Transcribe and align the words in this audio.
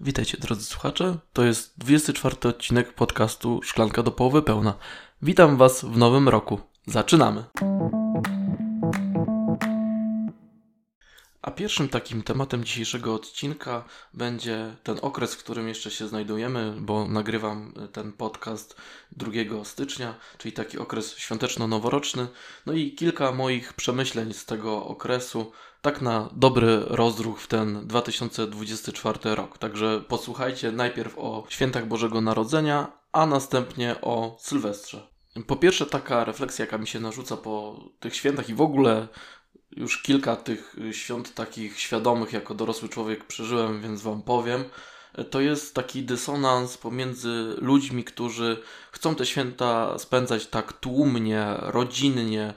Witajcie 0.00 0.38
drodzy 0.38 0.64
słuchacze, 0.64 1.18
to 1.32 1.44
jest 1.44 1.78
24 1.78 2.36
odcinek 2.48 2.92
podcastu 2.92 3.60
Szklanka 3.62 4.02
do 4.02 4.10
połowy 4.10 4.42
pełna. 4.42 4.74
Witam 5.22 5.56
Was 5.56 5.84
w 5.84 5.96
nowym 5.96 6.28
roku. 6.28 6.60
Zaczynamy! 6.86 7.44
A 11.42 11.50
pierwszym 11.50 11.88
takim 11.88 12.22
tematem 12.22 12.64
dzisiejszego 12.64 13.14
odcinka 13.14 13.84
będzie 14.14 14.76
ten 14.82 14.98
okres, 15.02 15.34
w 15.34 15.38
którym 15.38 15.68
jeszcze 15.68 15.90
się 15.90 16.08
znajdujemy, 16.08 16.74
bo 16.80 17.08
nagrywam 17.08 17.74
ten 17.92 18.12
podcast 18.12 18.76
2 19.12 19.30
stycznia, 19.64 20.14
czyli 20.38 20.52
taki 20.52 20.78
okres 20.78 21.16
świąteczno-noworoczny. 21.16 22.26
No 22.66 22.72
i 22.72 22.94
kilka 22.94 23.32
moich 23.32 23.72
przemyśleń 23.72 24.32
z 24.32 24.44
tego 24.44 24.86
okresu, 24.86 25.52
tak 25.82 26.02
na 26.02 26.28
dobry 26.32 26.80
rozruch 26.86 27.40
w 27.40 27.46
ten 27.46 27.86
2024 27.86 29.34
rok. 29.34 29.58
Także 29.58 30.00
posłuchajcie 30.08 30.72
najpierw 30.72 31.18
o 31.18 31.46
świętach 31.48 31.86
Bożego 31.86 32.20
Narodzenia, 32.20 32.92
a 33.12 33.26
następnie 33.26 34.00
o 34.00 34.36
Sylwestrze. 34.40 35.08
Po 35.46 35.56
pierwsze, 35.56 35.86
taka 35.86 36.24
refleksja, 36.24 36.64
jaka 36.64 36.78
mi 36.78 36.86
się 36.86 37.00
narzuca 37.00 37.36
po 37.36 37.84
tych 38.00 38.16
świętach 38.16 38.48
i 38.48 38.54
w 38.54 38.60
ogóle 38.60 39.08
już 39.70 40.02
kilka 40.02 40.36
tych 40.36 40.76
świąt 40.92 41.34
takich 41.34 41.80
świadomych 41.80 42.32
jako 42.32 42.54
dorosły 42.54 42.88
człowiek 42.88 43.24
przeżyłem, 43.24 43.82
więc 43.82 44.02
Wam 44.02 44.22
powiem. 44.22 44.64
To 45.30 45.40
jest 45.40 45.74
taki 45.74 46.02
dysonans 46.02 46.76
pomiędzy 46.76 47.54
ludźmi, 47.58 48.04
którzy 48.04 48.62
chcą 48.92 49.14
te 49.14 49.26
święta 49.26 49.98
spędzać 49.98 50.46
tak 50.46 50.72
tłumnie, 50.72 51.46
rodzinnie, 51.60 52.54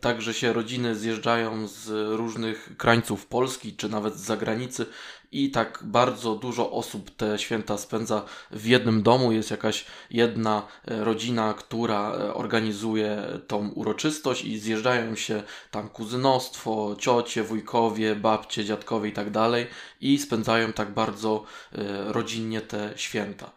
tak 0.00 0.22
że 0.22 0.34
się 0.34 0.52
rodziny 0.52 0.96
zjeżdżają 0.96 1.68
z 1.68 1.88
różnych 2.16 2.76
krańców 2.76 3.26
Polski 3.26 3.76
czy 3.76 3.88
nawet 3.88 4.14
z 4.14 4.24
zagranicy 4.24 4.86
i 5.32 5.50
tak 5.50 5.78
bardzo 5.82 6.34
dużo 6.34 6.70
osób 6.70 7.10
te 7.10 7.38
święta 7.38 7.78
spędza 7.78 8.24
w 8.50 8.66
jednym 8.66 9.02
domu. 9.02 9.32
Jest 9.32 9.50
jakaś 9.50 9.84
jedna 10.10 10.66
e, 10.84 11.04
rodzina, 11.04 11.54
która 11.54 12.12
e, 12.12 12.34
organizuje 12.34 13.22
tą 13.46 13.68
uroczystość 13.68 14.44
i 14.44 14.58
zjeżdżają 14.58 15.16
się 15.16 15.42
tam 15.70 15.88
kuzynostwo, 15.88 16.96
ciocie, 16.98 17.42
wujkowie, 17.42 18.16
babcie, 18.16 18.64
dziadkowie 18.64 19.08
i 19.08 19.12
tak 19.12 19.30
dalej 19.30 19.66
i 20.00 20.18
spędzają 20.18 20.72
tak 20.72 20.94
bardzo 20.94 21.44
e, 21.72 22.12
rodzinnie 22.12 22.60
te 22.60 22.92
święta. 22.96 23.50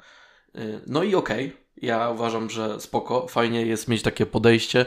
No 0.87 1.03
i 1.03 1.15
okej, 1.15 1.45
okay. 1.45 1.65
Ja 1.81 2.09
uważam, 2.09 2.49
że 2.49 2.79
spoko, 2.79 3.27
fajnie 3.27 3.65
jest 3.65 3.87
mieć 3.87 4.01
takie 4.01 4.25
podejście. 4.25 4.85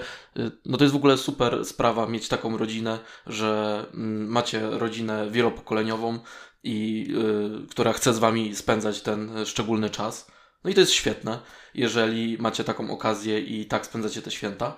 No 0.66 0.78
to 0.78 0.84
jest 0.84 0.92
w 0.92 0.96
ogóle 0.96 1.16
super 1.16 1.64
sprawa 1.64 2.06
mieć 2.06 2.28
taką 2.28 2.56
rodzinę, 2.56 2.98
że 3.26 3.84
mm, 3.94 4.28
macie 4.28 4.70
rodzinę 4.70 5.30
wielopokoleniową, 5.30 6.18
i 6.62 7.08
y, 7.64 7.66
która 7.70 7.92
chce 7.92 8.14
z 8.14 8.18
wami 8.18 8.56
spędzać 8.56 9.02
ten 9.02 9.46
szczególny 9.46 9.90
czas. 9.90 10.30
No 10.64 10.70
i 10.70 10.74
to 10.74 10.80
jest 10.80 10.92
świetne, 10.92 11.40
jeżeli 11.74 12.38
macie 12.38 12.64
taką 12.64 12.90
okazję 12.90 13.40
i 13.40 13.66
tak 13.66 13.86
spędzacie 13.86 14.22
te 14.22 14.30
święta. 14.30 14.76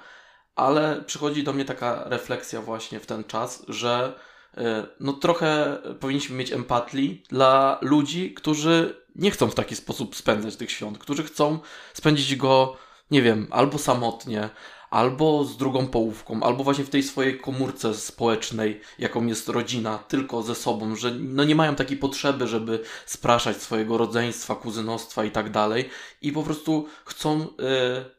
Ale 0.55 1.03
przychodzi 1.07 1.45
do 1.45 1.53
mnie 1.53 1.65
taka 1.65 2.05
refleksja 2.09 2.63
właśnie 2.63 3.01
w 3.01 3.07
ten 3.07 3.25
czas, 3.25 3.65
że 3.69 4.21
y, 4.59 4.61
no 5.01 5.13
trochę 5.13 5.79
powinniśmy 6.01 6.37
mieć 6.37 6.53
empatii 6.53 7.23
dla 7.29 7.79
ludzi, 7.83 8.35
którzy 8.35 9.05
nie 9.15 9.31
chcą 9.31 9.51
w 9.51 9.55
taki 9.55 9.77
sposób 9.77 10.17
spędzać 10.17 10.57
tych 10.57 10.71
świąt, 10.71 10.99
którzy 10.99 11.25
chcą 11.25 11.59
spędzić 11.95 12.37
go, 12.37 12.77
nie 13.11 13.23
wiem, 13.23 13.49
albo 13.51 13.79
samotnie, 13.79 14.51
albo 14.91 15.45
z 15.45 15.57
drugą 15.57 15.87
połówką, 15.87 16.43
albo 16.43 16.65
właśnie 16.65 16.85
w 16.85 16.91
tej 16.91 17.03
swojej 17.03 17.41
komórce 17.41 17.95
społecznej, 17.95 18.81
jaką 18.99 19.27
jest 19.27 19.49
rodzina, 19.49 19.99
tylko 19.99 20.43
ze 20.43 20.55
sobą, 20.55 20.97
że 20.97 21.11
no 21.11 21.45
nie 21.45 21.55
mają 21.55 21.75
takiej 21.75 21.97
potrzeby, 21.97 22.47
żeby 22.47 22.83
spraszać 23.07 23.57
swojego 23.57 23.99
rodzeństwa, 23.99 24.55
kuzynostwa 24.55 25.25
i 25.25 25.31
tak 25.31 25.51
dalej. 25.51 25.89
I 26.23 26.33
po 26.33 26.43
prostu 26.43 26.87
chcą 27.05 27.43
y, 27.43 27.47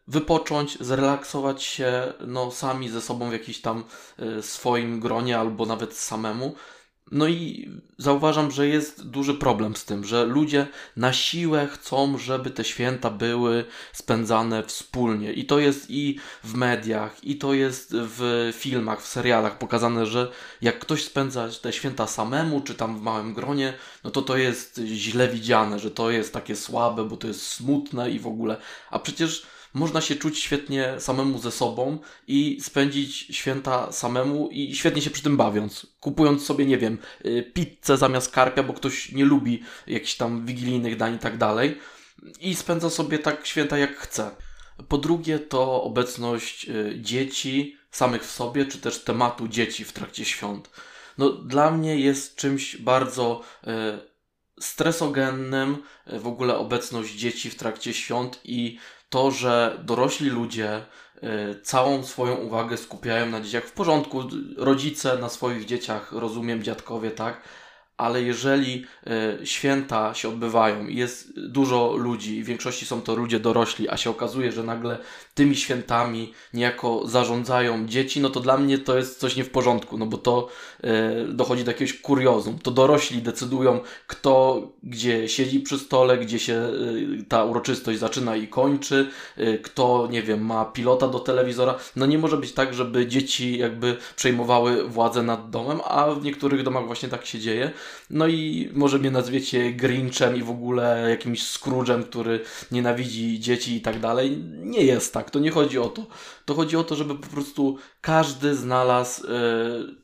wypocząć, 0.07 0.77
zrelaksować 0.79 1.63
się 1.63 2.13
no 2.27 2.51
sami 2.51 2.89
ze 2.89 3.01
sobą 3.01 3.29
w 3.29 3.33
jakimś 3.33 3.61
tam 3.61 3.83
y, 4.19 4.41
swoim 4.41 4.99
gronie 4.99 5.39
albo 5.39 5.65
nawet 5.65 5.97
samemu 5.97 6.55
no 7.11 7.27
i 7.27 7.69
zauważam, 7.97 8.51
że 8.51 8.67
jest 8.67 9.07
duży 9.07 9.33
problem 9.33 9.75
z 9.75 9.85
tym, 9.85 10.03
że 10.03 10.25
ludzie 10.25 10.67
na 10.97 11.13
siłę 11.13 11.67
chcą, 11.71 12.17
żeby 12.17 12.49
te 12.49 12.63
święta 12.63 13.09
były 13.09 13.65
spędzane 13.93 14.63
wspólnie. 14.63 15.33
I 15.33 15.45
to 15.45 15.59
jest 15.59 15.85
i 15.89 16.19
w 16.43 16.53
mediach, 16.53 17.23
i 17.23 17.35
to 17.35 17.53
jest 17.53 17.93
w 17.93 18.51
filmach, 18.57 19.01
w 19.01 19.07
serialach 19.07 19.57
pokazane, 19.57 20.05
że 20.05 20.31
jak 20.61 20.79
ktoś 20.79 21.03
spędza 21.03 21.49
te 21.61 21.73
święta 21.73 22.07
samemu, 22.07 22.61
czy 22.61 22.75
tam 22.75 22.99
w 22.99 23.01
małym 23.01 23.33
gronie, 23.33 23.73
no 24.03 24.11
to 24.11 24.21
to 24.21 24.37
jest 24.37 24.81
źle 24.85 25.27
widziane, 25.27 25.79
że 25.79 25.91
to 25.91 26.11
jest 26.11 26.33
takie 26.33 26.55
słabe, 26.55 27.05
bo 27.05 27.17
to 27.17 27.27
jest 27.27 27.47
smutne 27.47 28.11
i 28.11 28.19
w 28.19 28.27
ogóle. 28.27 28.57
A 28.89 28.99
przecież 28.99 29.45
można 29.73 30.01
się 30.01 30.15
czuć 30.15 30.39
świetnie 30.39 30.95
samemu 30.99 31.39
ze 31.39 31.51
sobą 31.51 31.99
i 32.27 32.57
spędzić 32.61 33.15
święta 33.17 33.91
samemu 33.91 34.49
i 34.51 34.75
świetnie 34.75 35.01
się 35.01 35.09
przy 35.09 35.23
tym 35.23 35.37
bawiąc. 35.37 35.87
Kupując 35.99 36.45
sobie, 36.45 36.65
nie 36.65 36.77
wiem, 36.77 36.97
y, 37.25 37.51
pizzę 37.53 37.97
zamiast 37.97 38.31
karpia, 38.31 38.63
bo 38.63 38.73
ktoś 38.73 39.11
nie 39.11 39.25
lubi 39.25 39.63
jakichś 39.87 40.15
tam 40.15 40.45
wigilijnych 40.45 40.97
dań 40.97 41.15
i 41.15 41.19
tak 41.19 41.37
dalej. 41.37 41.77
I 42.39 42.55
spędza 42.55 42.89
sobie 42.89 43.19
tak 43.19 43.47
święta 43.47 43.77
jak 43.77 43.97
chce. 43.97 44.31
Po 44.87 44.97
drugie 44.97 45.39
to 45.39 45.83
obecność 45.83 46.69
y, 46.69 46.97
dzieci 47.01 47.77
samych 47.91 48.23
w 48.23 48.31
sobie, 48.31 48.65
czy 48.65 48.77
też 48.77 49.03
tematu 49.03 49.47
dzieci 49.47 49.85
w 49.85 49.91
trakcie 49.91 50.25
świąt. 50.25 50.69
No, 51.17 51.29
dla 51.29 51.71
mnie 51.71 51.99
jest 51.99 52.35
czymś 52.35 52.77
bardzo 52.77 53.41
y, 53.63 53.67
stresogennym 54.59 55.77
w 56.05 56.27
ogóle 56.27 56.57
obecność 56.57 57.13
dzieci 57.13 57.49
w 57.49 57.55
trakcie 57.55 57.93
świąt 57.93 58.39
i 58.43 58.77
to, 59.11 59.31
że 59.31 59.79
dorośli 59.83 60.29
ludzie 60.29 60.81
y, 61.23 61.61
całą 61.61 62.03
swoją 62.03 62.35
uwagę 62.35 62.77
skupiają 62.77 63.25
na 63.25 63.41
dzieciach. 63.41 63.63
W 63.63 63.71
porządku, 63.71 64.23
rodzice 64.57 65.17
na 65.17 65.29
swoich 65.29 65.65
dzieciach, 65.65 66.11
rozumiem, 66.11 66.63
dziadkowie, 66.63 67.11
tak, 67.11 67.41
ale 68.01 68.21
jeżeli 68.21 68.85
y, 69.41 69.45
święta 69.45 70.13
się 70.13 70.29
odbywają 70.29 70.87
i 70.87 70.95
jest 70.95 71.39
dużo 71.39 71.95
ludzi, 71.97 72.43
w 72.43 72.45
większości 72.45 72.85
są 72.85 73.01
to 73.01 73.15
ludzie 73.15 73.39
dorośli, 73.39 73.89
a 73.89 73.97
się 73.97 74.09
okazuje, 74.09 74.51
że 74.51 74.63
nagle 74.63 74.97
tymi 75.35 75.55
świętami 75.55 76.33
niejako 76.53 77.07
zarządzają 77.07 77.87
dzieci, 77.87 78.21
no 78.21 78.29
to 78.29 78.39
dla 78.39 78.57
mnie 78.57 78.77
to 78.77 78.97
jest 78.97 79.19
coś 79.19 79.35
nie 79.35 79.43
w 79.43 79.49
porządku, 79.49 79.97
no 79.97 80.05
bo 80.05 80.17
to 80.17 80.47
y, 80.83 80.87
dochodzi 81.33 81.63
do 81.63 81.71
jakiegoś 81.71 81.93
kuriozum. 81.93 82.59
To 82.59 82.71
dorośli 82.71 83.21
decydują, 83.21 83.79
kto 84.07 84.61
gdzie 84.83 85.29
siedzi 85.29 85.59
przy 85.59 85.79
stole, 85.79 86.17
gdzie 86.17 86.39
się 86.39 86.53
y, 86.53 87.25
ta 87.29 87.43
uroczystość 87.43 87.99
zaczyna 87.99 88.35
i 88.35 88.47
kończy, 88.47 89.09
kto, 89.63 90.07
nie 90.11 90.23
wiem, 90.23 90.45
ma 90.45 90.65
pilota 90.65 91.07
do 91.07 91.19
telewizora. 91.19 91.75
No 91.95 92.05
nie 92.05 92.17
może 92.17 92.37
być 92.37 92.51
tak, 92.51 92.73
żeby 92.73 93.07
dzieci 93.07 93.57
jakby 93.57 93.97
przejmowały 94.15 94.89
władzę 94.89 95.23
nad 95.23 95.49
domem, 95.49 95.79
a 95.83 96.11
w 96.11 96.23
niektórych 96.23 96.63
domach 96.63 96.85
właśnie 96.85 97.09
tak 97.09 97.25
się 97.25 97.39
dzieje. 97.39 97.71
No 98.09 98.27
i 98.27 98.69
może 98.73 98.99
mnie 98.99 99.11
nazwiecie 99.11 99.71
Grinchem 99.71 100.35
i 100.35 100.43
w 100.43 100.49
ogóle 100.49 101.09
jakimś 101.09 101.43
Scrooge'em, 101.43 102.03
który 102.03 102.39
nienawidzi 102.71 103.39
dzieci 103.39 103.75
i 103.75 103.81
tak 103.81 103.99
dalej. 103.99 104.37
Nie 104.57 104.83
jest 104.83 105.13
tak, 105.13 105.31
to 105.31 105.39
nie 105.39 105.51
chodzi 105.51 105.79
o 105.79 105.89
to. 105.89 106.07
To 106.45 106.53
chodzi 106.53 106.77
o 106.77 106.83
to, 106.83 106.95
żeby 106.95 107.15
po 107.15 107.27
prostu 107.27 107.77
każdy 108.01 108.55
znalazł 108.55 109.27
yy, 109.27 109.95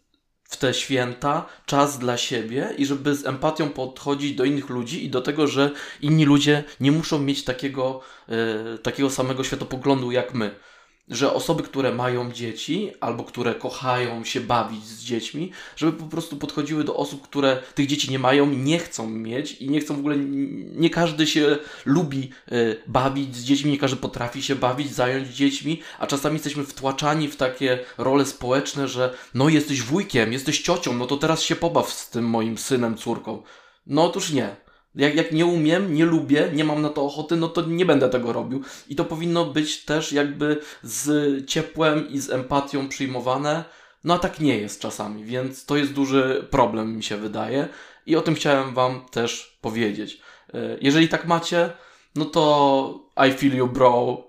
w 0.44 0.58
te 0.58 0.74
święta 0.74 1.46
czas 1.66 2.00
dla 2.00 2.18
siebie 2.18 2.74
i 2.78 2.86
żeby 2.86 3.16
z 3.16 3.26
empatią 3.26 3.70
podchodzić 3.70 4.36
do 4.36 4.46
innych 4.46 4.70
ludzi 4.70 5.06
i 5.06 5.10
do 5.10 5.22
tego, 5.22 5.48
że 5.48 5.72
inni 6.02 6.26
ludzie 6.26 6.64
nie 6.80 6.92
muszą 6.92 7.20
mieć 7.20 7.44
takiego, 7.44 8.02
yy, 8.28 8.78
takiego 8.84 9.10
samego 9.10 9.44
światopoglądu 9.44 10.12
jak 10.12 10.34
my 10.34 10.56
że 11.10 11.34
osoby, 11.34 11.64
które 11.64 11.92
mają 11.92 12.32
dzieci 12.32 12.92
albo 13.00 13.24
które 13.24 13.56
kochają 13.56 14.24
się 14.24 14.42
bawić 14.42 14.86
z 14.86 15.04
dziećmi, 15.04 15.52
żeby 15.76 15.94
po 15.94 16.06
prostu 16.06 16.38
podchodziły 16.38 16.84
do 16.84 16.96
osób, 16.96 17.22
które 17.22 17.64
tych 17.76 17.88
dzieci 17.88 18.12
nie 18.12 18.20
mają, 18.20 18.46
nie 18.46 18.80
chcą 18.80 19.10
mieć 19.10 19.52
i 19.52 19.70
nie 19.70 19.80
chcą 19.80 19.96
w 19.96 20.00
ogóle, 20.00 20.18
nie 20.72 20.90
każdy 20.90 21.28
się 21.28 21.58
lubi 21.86 22.30
y, 22.52 22.82
bawić 22.88 23.36
z 23.36 23.44
dziećmi, 23.44 23.72
nie 23.72 23.78
każdy 23.78 23.98
potrafi 23.98 24.44
się 24.44 24.56
bawić, 24.56 24.94
zająć 24.94 25.28
dziećmi, 25.28 25.82
a 26.00 26.08
czasami 26.08 26.36
jesteśmy 26.36 26.64
wtłaczani 26.64 27.28
w 27.28 27.36
takie 27.36 27.80
role 27.98 28.26
społeczne, 28.26 28.88
że 28.88 29.14
no 29.34 29.50
jesteś 29.50 29.82
wujkiem, 29.82 30.34
jesteś 30.34 30.62
ciocią, 30.62 30.94
no 30.94 31.06
to 31.06 31.18
teraz 31.18 31.42
się 31.42 31.56
pobaw 31.56 31.94
z 31.94 32.10
tym 32.10 32.26
moim 32.26 32.58
synem, 32.58 32.98
córką. 32.98 33.44
No 33.88 34.06
otóż 34.06 34.32
nie. 34.32 34.67
Jak, 34.98 35.16
jak 35.16 35.32
nie 35.32 35.46
umiem, 35.46 35.94
nie 35.94 36.06
lubię, 36.06 36.50
nie 36.54 36.64
mam 36.64 36.82
na 36.82 36.90
to 36.90 37.06
ochoty, 37.06 37.36
no 37.36 37.48
to 37.48 37.62
nie 37.62 37.86
będę 37.86 38.10
tego 38.10 38.34
robił. 38.34 38.62
I 38.90 38.96
to 38.96 39.06
powinno 39.06 39.46
być 39.46 39.86
też 39.86 40.12
jakby 40.12 40.62
z 40.84 41.46
ciepłem 41.50 42.10
i 42.10 42.20
z 42.20 42.30
empatią 42.30 42.90
przyjmowane. 42.90 43.64
No 44.04 44.14
a 44.14 44.20
tak 44.20 44.40
nie 44.40 44.58
jest 44.58 44.82
czasami, 44.82 45.24
więc 45.24 45.66
to 45.66 45.78
jest 45.78 45.94
duży 45.94 46.48
problem, 46.50 46.96
mi 46.96 47.04
się 47.04 47.18
wydaje. 47.18 47.68
I 48.06 48.16
o 48.16 48.22
tym 48.22 48.36
chciałem 48.36 48.74
Wam 48.74 49.06
też 49.12 49.58
powiedzieć. 49.62 50.22
E, 50.54 50.78
jeżeli 50.82 51.10
tak 51.10 51.26
macie, 51.26 51.70
no 52.16 52.26
to 52.26 53.10
I 53.30 53.34
feel 53.34 53.56
you, 53.56 53.68
bro. 53.68 54.24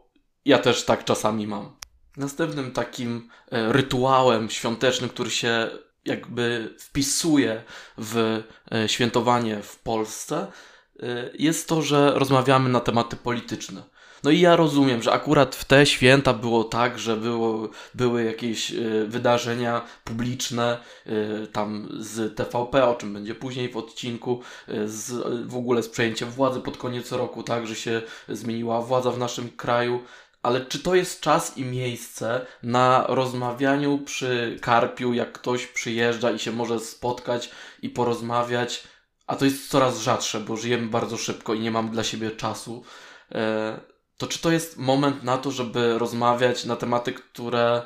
Ja 0.45 0.59
też 0.59 0.85
tak 0.85 1.05
czasami 1.05 1.47
mam. 1.47 1.77
Następnym 2.17 2.73
takim 2.73 3.29
e, 3.51 3.73
rytuałem 3.73 4.51
świątecznym, 4.51 5.11
który 5.11 5.31
się 5.31 5.71
jakby 6.09 6.75
wpisuje 6.79 7.63
w 7.99 8.43
e, 8.73 8.89
świętowanie 8.89 9.63
w 9.63 9.79
Polsce, 9.79 10.47
jest 11.35 11.69
to, 11.69 11.83
że 11.83 12.13
rozmawiamy 12.15 12.69
na 12.69 12.81
tematy 12.81 13.17
polityczne. 13.17 13.83
No 14.25 14.31
i 14.31 14.41
ja 14.41 14.57
rozumiem, 14.57 15.03
że 15.03 15.13
akurat 15.13 15.57
w 15.57 15.65
te 15.65 15.87
święta 15.87 16.35
było 16.35 16.65
tak, 16.65 16.99
że 16.99 17.17
było, 17.17 17.69
były 17.95 18.25
jakieś 18.25 18.73
y, 18.73 19.07
wydarzenia 19.09 19.83
publiczne 20.05 20.79
tam 21.53 21.89
z 22.01 22.37
TVP, 22.37 22.85
o 22.85 22.95
czym 22.95 23.13
będzie 23.13 23.35
później 23.35 23.69
w 23.69 23.77
odcinku, 23.77 24.43
z, 24.87 25.11
w 25.49 25.57
ogóle 25.57 25.83
z 25.83 25.89
przejęciem 25.89 26.31
władzy 26.31 26.61
pod 26.61 26.77
koniec 26.77 27.13
roku, 27.13 27.43
tak, 27.43 27.67
że 27.67 27.77
się 27.77 28.03
zmieniła 28.29 28.83
władza 28.83 29.11
w 29.11 29.19
naszym 29.19 29.51
kraju. 29.51 30.01
Ale 30.43 30.67
czy 30.67 30.79
to 30.79 30.95
jest 30.95 31.21
czas 31.21 31.57
i 31.57 31.65
miejsce 31.65 32.47
na 32.63 33.05
rozmawianiu 33.09 33.99
przy 33.99 34.59
karpiu, 34.61 35.13
jak 35.15 35.33
ktoś 35.33 35.67
przyjeżdża 35.67 36.31
i 36.31 36.39
się 36.39 36.53
może 36.53 36.81
spotkać 36.81 37.51
i 37.83 37.91
porozmawiać, 37.91 38.85
a 39.27 39.37
to 39.37 39.45
jest 39.45 39.69
coraz 39.71 39.99
rzadsze, 39.99 40.41
bo 40.41 40.57
żyjemy 40.57 40.87
bardzo 40.87 41.17
szybko 41.17 41.55
i 41.55 41.61
nie 41.61 41.71
mam 41.71 41.91
dla 41.91 42.05
siebie 42.05 42.31
czasu. 42.31 42.85
E, 43.33 43.81
to 44.17 44.27
czy 44.27 44.39
to 44.39 44.51
jest 44.51 44.77
moment 44.77 45.23
na 45.23 45.39
to, 45.39 45.51
żeby 45.51 45.99
rozmawiać 45.99 46.65
na 46.65 46.77
tematy, 46.77 47.13
które 47.13 47.83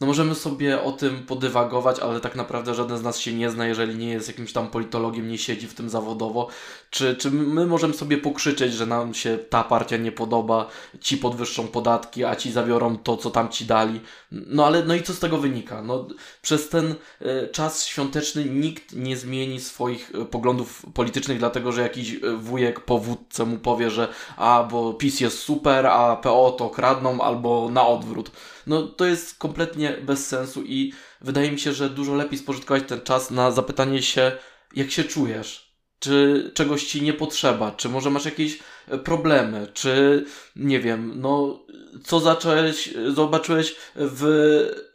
no 0.00 0.06
możemy 0.06 0.34
sobie 0.34 0.82
o 0.82 0.92
tym 0.92 1.26
podywagować, 1.26 2.00
ale 2.00 2.20
tak 2.20 2.36
naprawdę 2.36 2.74
żaden 2.74 2.98
z 2.98 3.02
nas 3.02 3.18
się 3.18 3.34
nie 3.34 3.50
zna, 3.50 3.66
jeżeli 3.66 3.96
nie 3.96 4.08
jest 4.08 4.28
jakimś 4.28 4.52
tam 4.52 4.70
politologiem, 4.70 5.28
nie 5.28 5.38
siedzi 5.38 5.66
w 5.66 5.74
tym 5.74 5.88
zawodowo. 5.88 6.48
Czy, 6.90 7.16
czy 7.16 7.30
my 7.30 7.66
możemy 7.66 7.94
sobie 7.94 8.18
pokrzyczeć, 8.18 8.72
że 8.72 8.86
nam 8.86 9.14
się 9.14 9.38
ta 9.38 9.64
partia 9.64 9.96
nie 9.96 10.12
podoba, 10.12 10.66
ci 11.00 11.16
podwyższą 11.16 11.68
podatki, 11.68 12.24
a 12.24 12.36
ci 12.36 12.52
zabiorą 12.52 12.98
to, 12.98 13.16
co 13.16 13.30
tam 13.30 13.48
ci 13.48 13.64
dali. 13.64 14.00
No 14.32 14.66
ale 14.66 14.84
no 14.84 14.94
i 14.94 15.02
co 15.02 15.12
z 15.14 15.18
tego 15.18 15.38
wynika? 15.38 15.82
No, 15.82 16.08
przez 16.42 16.68
ten 16.68 16.94
y, 17.22 17.48
czas 17.52 17.86
świąteczny 17.86 18.44
nikt 18.44 18.92
nie 18.96 19.16
zmieni 19.16 19.60
swoich 19.60 20.14
y, 20.14 20.24
poglądów 20.24 20.86
politycznych, 20.94 21.38
dlatego 21.38 21.72
że 21.72 21.82
jakiś 21.82 22.14
y, 22.14 22.36
wujek 22.36 22.80
po 22.80 22.98
wódce 22.98 23.44
mu 23.44 23.58
powie, 23.58 23.90
że 23.90 24.08
a, 24.36 24.68
bo 24.70 24.94
PiS 24.94 25.20
jest 25.20 25.38
super, 25.38 25.86
a 25.86 26.16
PO 26.16 26.50
to 26.58 26.70
kradną, 26.70 27.20
albo 27.20 27.68
na 27.70 27.86
odwrót 27.86 28.30
no 28.68 28.82
to 28.82 29.04
jest 29.04 29.38
kompletnie 29.38 29.92
bez 30.02 30.26
sensu 30.26 30.62
i 30.62 30.92
wydaje 31.20 31.52
mi 31.52 31.58
się, 31.60 31.72
że 31.72 31.90
dużo 31.90 32.14
lepiej 32.14 32.38
spożytkować 32.38 32.82
ten 32.88 33.00
czas 33.00 33.30
na 33.30 33.50
zapytanie 33.50 34.02
się, 34.02 34.32
jak 34.74 34.90
się 34.90 35.04
czujesz, 35.04 35.74
czy 35.98 36.50
czegoś 36.54 36.84
ci 36.84 37.02
nie 37.02 37.12
potrzeba, 37.12 37.70
czy 37.70 37.88
może 37.88 38.10
masz 38.10 38.24
jakieś 38.24 38.58
e, 38.88 38.98
problemy, 38.98 39.66
czy 39.74 40.24
nie 40.56 40.80
wiem, 40.80 41.12
no 41.16 41.60
co 42.04 42.20
zacząłeś, 42.20 42.94
zobaczyłeś 43.14 43.76
w 43.94 44.88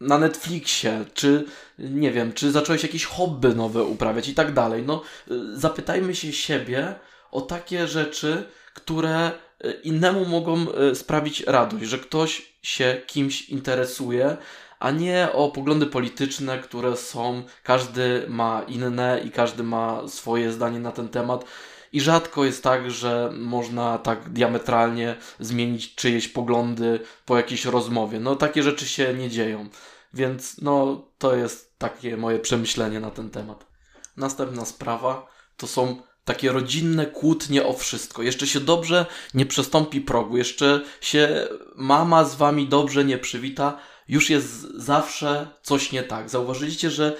na 0.00 0.18
Netflixie, 0.18 1.04
czy 1.14 1.44
nie 1.78 2.12
wiem, 2.12 2.32
czy 2.32 2.50
zacząłeś 2.52 2.82
jakieś 2.82 3.04
hobby 3.04 3.54
nowe 3.54 3.84
uprawiać 3.84 4.28
i 4.28 4.34
tak 4.34 4.54
dalej. 4.54 4.82
No, 4.86 5.02
e, 5.30 5.34
zapytajmy 5.52 6.14
się 6.14 6.32
siebie 6.32 6.94
o 7.30 7.40
takie 7.40 7.86
rzeczy, 7.86 8.44
które 8.74 9.30
innemu 9.82 10.24
mogą 10.24 10.66
sprawić 10.94 11.40
radość, 11.40 11.84
że 11.84 11.98
ktoś 11.98 12.52
się 12.62 13.02
kimś 13.06 13.48
interesuje, 13.48 14.36
a 14.78 14.90
nie 14.90 15.28
o 15.32 15.50
poglądy 15.50 15.86
polityczne, 15.86 16.58
które 16.58 16.96
są, 16.96 17.42
każdy 17.62 18.26
ma 18.28 18.62
inne 18.68 19.20
i 19.24 19.30
każdy 19.30 19.62
ma 19.62 20.08
swoje 20.08 20.52
zdanie 20.52 20.78
na 20.78 20.92
ten 20.92 21.08
temat. 21.08 21.44
I 21.92 22.00
rzadko 22.00 22.44
jest 22.44 22.62
tak, 22.62 22.90
że 22.90 23.32
można 23.34 23.98
tak 23.98 24.28
diametralnie 24.28 25.16
zmienić 25.40 25.94
czyjeś 25.94 26.28
poglądy 26.28 27.00
po 27.26 27.36
jakiejś 27.36 27.64
rozmowie. 27.64 28.20
No 28.20 28.36
takie 28.36 28.62
rzeczy 28.62 28.86
się 28.88 29.14
nie 29.14 29.30
dzieją. 29.30 29.68
Więc 30.14 30.60
no 30.60 31.04
to 31.18 31.36
jest 31.36 31.78
takie 31.78 32.16
moje 32.16 32.38
przemyślenie 32.38 33.00
na 33.00 33.10
ten 33.10 33.30
temat. 33.30 33.66
Następna 34.16 34.64
sprawa 34.64 35.26
to 35.56 35.66
są 35.66 36.02
takie 36.30 36.52
rodzinne 36.52 37.06
kłótnie 37.06 37.66
o 37.66 37.72
wszystko. 37.72 38.22
Jeszcze 38.22 38.46
się 38.46 38.60
dobrze 38.60 39.06
nie 39.34 39.46
przestąpi 39.46 40.00
progu, 40.00 40.36
jeszcze 40.36 40.80
się 41.00 41.48
mama 41.76 42.24
z 42.24 42.34
wami 42.34 42.68
dobrze 42.68 43.04
nie 43.04 43.18
przywita, 43.18 43.78
już 44.08 44.30
jest 44.30 44.50
zawsze 44.74 45.48
coś 45.62 45.92
nie 45.92 46.02
tak. 46.02 46.30
Zauważyliście, 46.30 46.90
że 46.90 47.16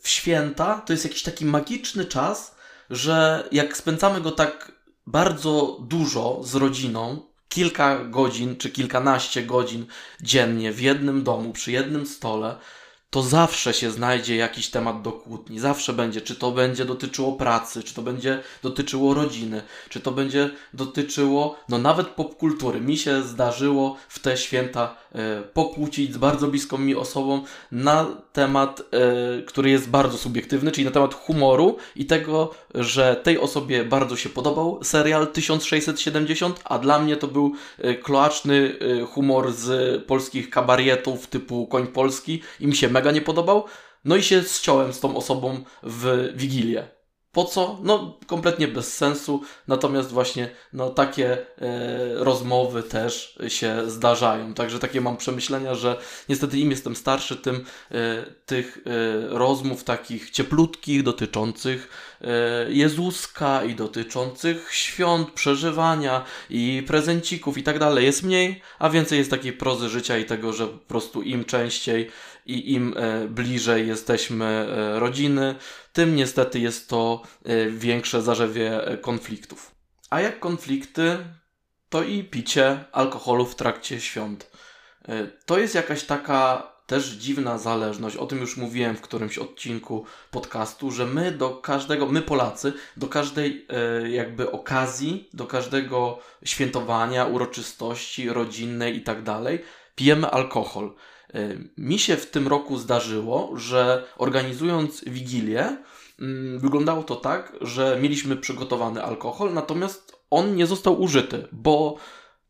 w 0.00 0.08
święta 0.08 0.82
to 0.86 0.92
jest 0.92 1.04
jakiś 1.04 1.22
taki 1.22 1.44
magiczny 1.44 2.04
czas, 2.04 2.56
że 2.90 3.48
jak 3.52 3.76
spędzamy 3.76 4.20
go 4.20 4.30
tak 4.30 4.72
bardzo 5.06 5.78
dużo 5.80 6.40
z 6.44 6.54
rodziną, 6.54 7.22
kilka 7.48 8.04
godzin 8.04 8.56
czy 8.56 8.70
kilkanaście 8.70 9.42
godzin 9.42 9.86
dziennie 10.20 10.72
w 10.72 10.80
jednym 10.80 11.24
domu, 11.24 11.52
przy 11.52 11.72
jednym 11.72 12.06
stole, 12.06 12.56
to 13.12 13.22
zawsze 13.22 13.74
się 13.74 13.90
znajdzie 13.90 14.36
jakiś 14.36 14.70
temat 14.70 15.02
do 15.02 15.12
kłótni. 15.12 15.58
Zawsze 15.58 15.92
będzie, 15.92 16.20
czy 16.20 16.34
to 16.34 16.50
będzie 16.50 16.84
dotyczyło 16.84 17.32
pracy, 17.32 17.82
czy 17.82 17.94
to 17.94 18.02
będzie 18.02 18.40
dotyczyło 18.62 19.14
rodziny, 19.14 19.62
czy 19.88 20.00
to 20.00 20.12
będzie 20.12 20.50
dotyczyło, 20.74 21.56
no 21.68 21.78
nawet 21.78 22.06
popkultury. 22.06 22.80
Mi 22.80 22.96
się 22.96 23.22
zdarzyło 23.22 23.96
w 24.08 24.18
te 24.18 24.36
święta 24.36 24.96
e, 25.14 25.42
pokłócić 25.42 26.14
z 26.14 26.16
bardzo 26.16 26.48
bliską 26.48 26.78
mi 26.78 26.94
osobą 26.94 27.42
na 27.72 28.06
temat, 28.32 28.80
e, 28.80 29.42
który 29.42 29.70
jest 29.70 29.90
bardzo 29.90 30.18
subiektywny, 30.18 30.72
czyli 30.72 30.84
na 30.84 30.90
temat 30.90 31.14
humoru 31.14 31.76
i 31.96 32.06
tego, 32.06 32.50
że 32.74 33.20
tej 33.22 33.38
osobie 33.38 33.84
bardzo 33.84 34.16
się 34.16 34.28
podobał 34.28 34.78
serial 34.82 35.26
1670, 35.26 36.60
a 36.64 36.78
dla 36.78 36.98
mnie 36.98 37.16
to 37.16 37.28
był 37.28 37.52
e, 37.78 37.94
kloaczny 37.94 38.78
humor 39.10 39.52
z 39.52 40.04
polskich 40.04 40.50
kabarietów 40.50 41.26
typu 41.26 41.66
Koń 41.66 41.86
Polski 41.86 42.42
i 42.60 42.66
mi 42.66 42.76
się 42.76 42.88
mega 42.88 43.01
nie 43.10 43.20
podobał. 43.20 43.64
No 44.04 44.16
i 44.16 44.22
się 44.22 44.42
ściąłem 44.42 44.92
z 44.92 45.00
tą 45.00 45.16
osobą 45.16 45.64
w 45.82 46.32
Wigilię. 46.36 46.88
Po 47.32 47.44
co? 47.44 47.78
No, 47.82 48.18
kompletnie 48.26 48.68
bez 48.68 48.94
sensu. 48.94 49.42
Natomiast 49.68 50.10
właśnie 50.10 50.50
no, 50.72 50.90
takie 50.90 51.32
e, 51.32 51.44
rozmowy 52.14 52.82
też 52.82 53.38
się 53.48 53.90
zdarzają. 53.90 54.54
Także 54.54 54.78
takie 54.78 55.00
mam 55.00 55.16
przemyślenia, 55.16 55.74
że 55.74 55.96
niestety 56.28 56.58
im 56.58 56.70
jestem 56.70 56.96
starszy, 56.96 57.36
tym 57.36 57.64
e, 57.90 58.24
tych 58.46 58.78
e, 58.86 59.28
rozmów 59.28 59.84
takich 59.84 60.30
cieplutkich, 60.30 61.02
dotyczących 61.02 61.88
e, 62.20 62.72
Jezuska 62.72 63.64
i 63.64 63.74
dotyczących 63.74 64.68
świąt, 64.74 65.30
przeżywania 65.30 66.24
i 66.50 66.82
prezencików 66.86 67.58
i 67.58 67.62
tak 67.62 67.78
dalej 67.78 68.04
jest 68.04 68.22
mniej, 68.22 68.62
a 68.78 68.90
więcej 68.90 69.18
jest 69.18 69.30
takiej 69.30 69.52
prozy 69.52 69.88
życia 69.88 70.18
i 70.18 70.24
tego, 70.24 70.52
że 70.52 70.66
po 70.66 70.78
prostu 70.78 71.22
im 71.22 71.44
częściej 71.44 72.10
i 72.46 72.72
im 72.72 72.94
e, 72.96 73.28
bliżej 73.28 73.88
jesteśmy 73.88 74.44
e, 74.44 75.00
rodziny, 75.00 75.54
tym 75.92 76.16
niestety 76.16 76.58
jest 76.58 76.88
to 76.88 77.22
e, 77.44 77.70
większe 77.70 78.22
zarzewie 78.22 78.80
konfliktów. 79.00 79.74
A 80.10 80.20
jak 80.20 80.40
konflikty, 80.40 81.18
to 81.88 82.02
i 82.02 82.24
picie 82.24 82.84
alkoholu 82.92 83.46
w 83.46 83.54
trakcie 83.54 84.00
świąt. 84.00 84.50
To 85.46 85.58
jest 85.58 85.74
jakaś 85.74 86.04
taka 86.04 86.72
też 86.86 87.08
dziwna 87.08 87.58
zależność. 87.58 88.16
O 88.16 88.26
tym 88.26 88.38
już 88.38 88.56
mówiłem 88.56 88.96
w 88.96 89.00
którymś 89.00 89.38
odcinku 89.38 90.04
podcastu, 90.30 90.90
że 90.90 91.06
my 91.06 91.32
do 91.32 91.50
każdego, 91.50 92.06
my 92.06 92.22
Polacy, 92.22 92.72
do 92.96 93.08
każdej 93.08 93.66
jakby 94.10 94.50
okazji, 94.50 95.28
do 95.32 95.46
każdego 95.46 96.18
świętowania, 96.44 97.26
uroczystości 97.26 98.28
rodzinnej 98.28 98.96
i 98.96 99.02
tak 99.02 99.22
dalej, 99.22 99.64
pijemy 99.94 100.30
alkohol. 100.30 100.94
Mi 101.78 101.98
się 101.98 102.16
w 102.16 102.30
tym 102.30 102.48
roku 102.48 102.78
zdarzyło, 102.78 103.52
że 103.56 104.04
organizując 104.16 105.04
wigilię, 105.06 105.76
mm, 106.20 106.58
wyglądało 106.58 107.02
to 107.02 107.16
tak, 107.16 107.52
że 107.60 107.98
mieliśmy 108.02 108.36
przygotowany 108.36 109.02
alkohol, 109.02 109.54
natomiast 109.54 110.16
on 110.30 110.56
nie 110.56 110.66
został 110.66 111.02
użyty, 111.02 111.48
bo 111.52 111.96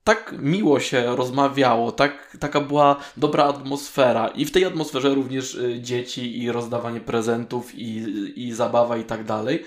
tak 0.04 0.34
miło 0.38 0.80
się 0.80 1.16
rozmawiało, 1.16 1.92
tak, 1.92 2.36
taka 2.40 2.60
była 2.60 2.96
dobra 3.16 3.44
atmosfera 3.44 4.28
i 4.28 4.44
w 4.44 4.50
tej 4.50 4.64
atmosferze 4.64 5.14
również 5.14 5.54
y, 5.54 5.80
dzieci 5.80 6.42
i 6.42 6.52
rozdawanie 6.52 7.00
prezentów 7.00 7.74
i, 7.74 8.04
i 8.36 8.52
zabawa 8.52 8.96
i 8.96 9.04
tak 9.04 9.24
dalej, 9.24 9.64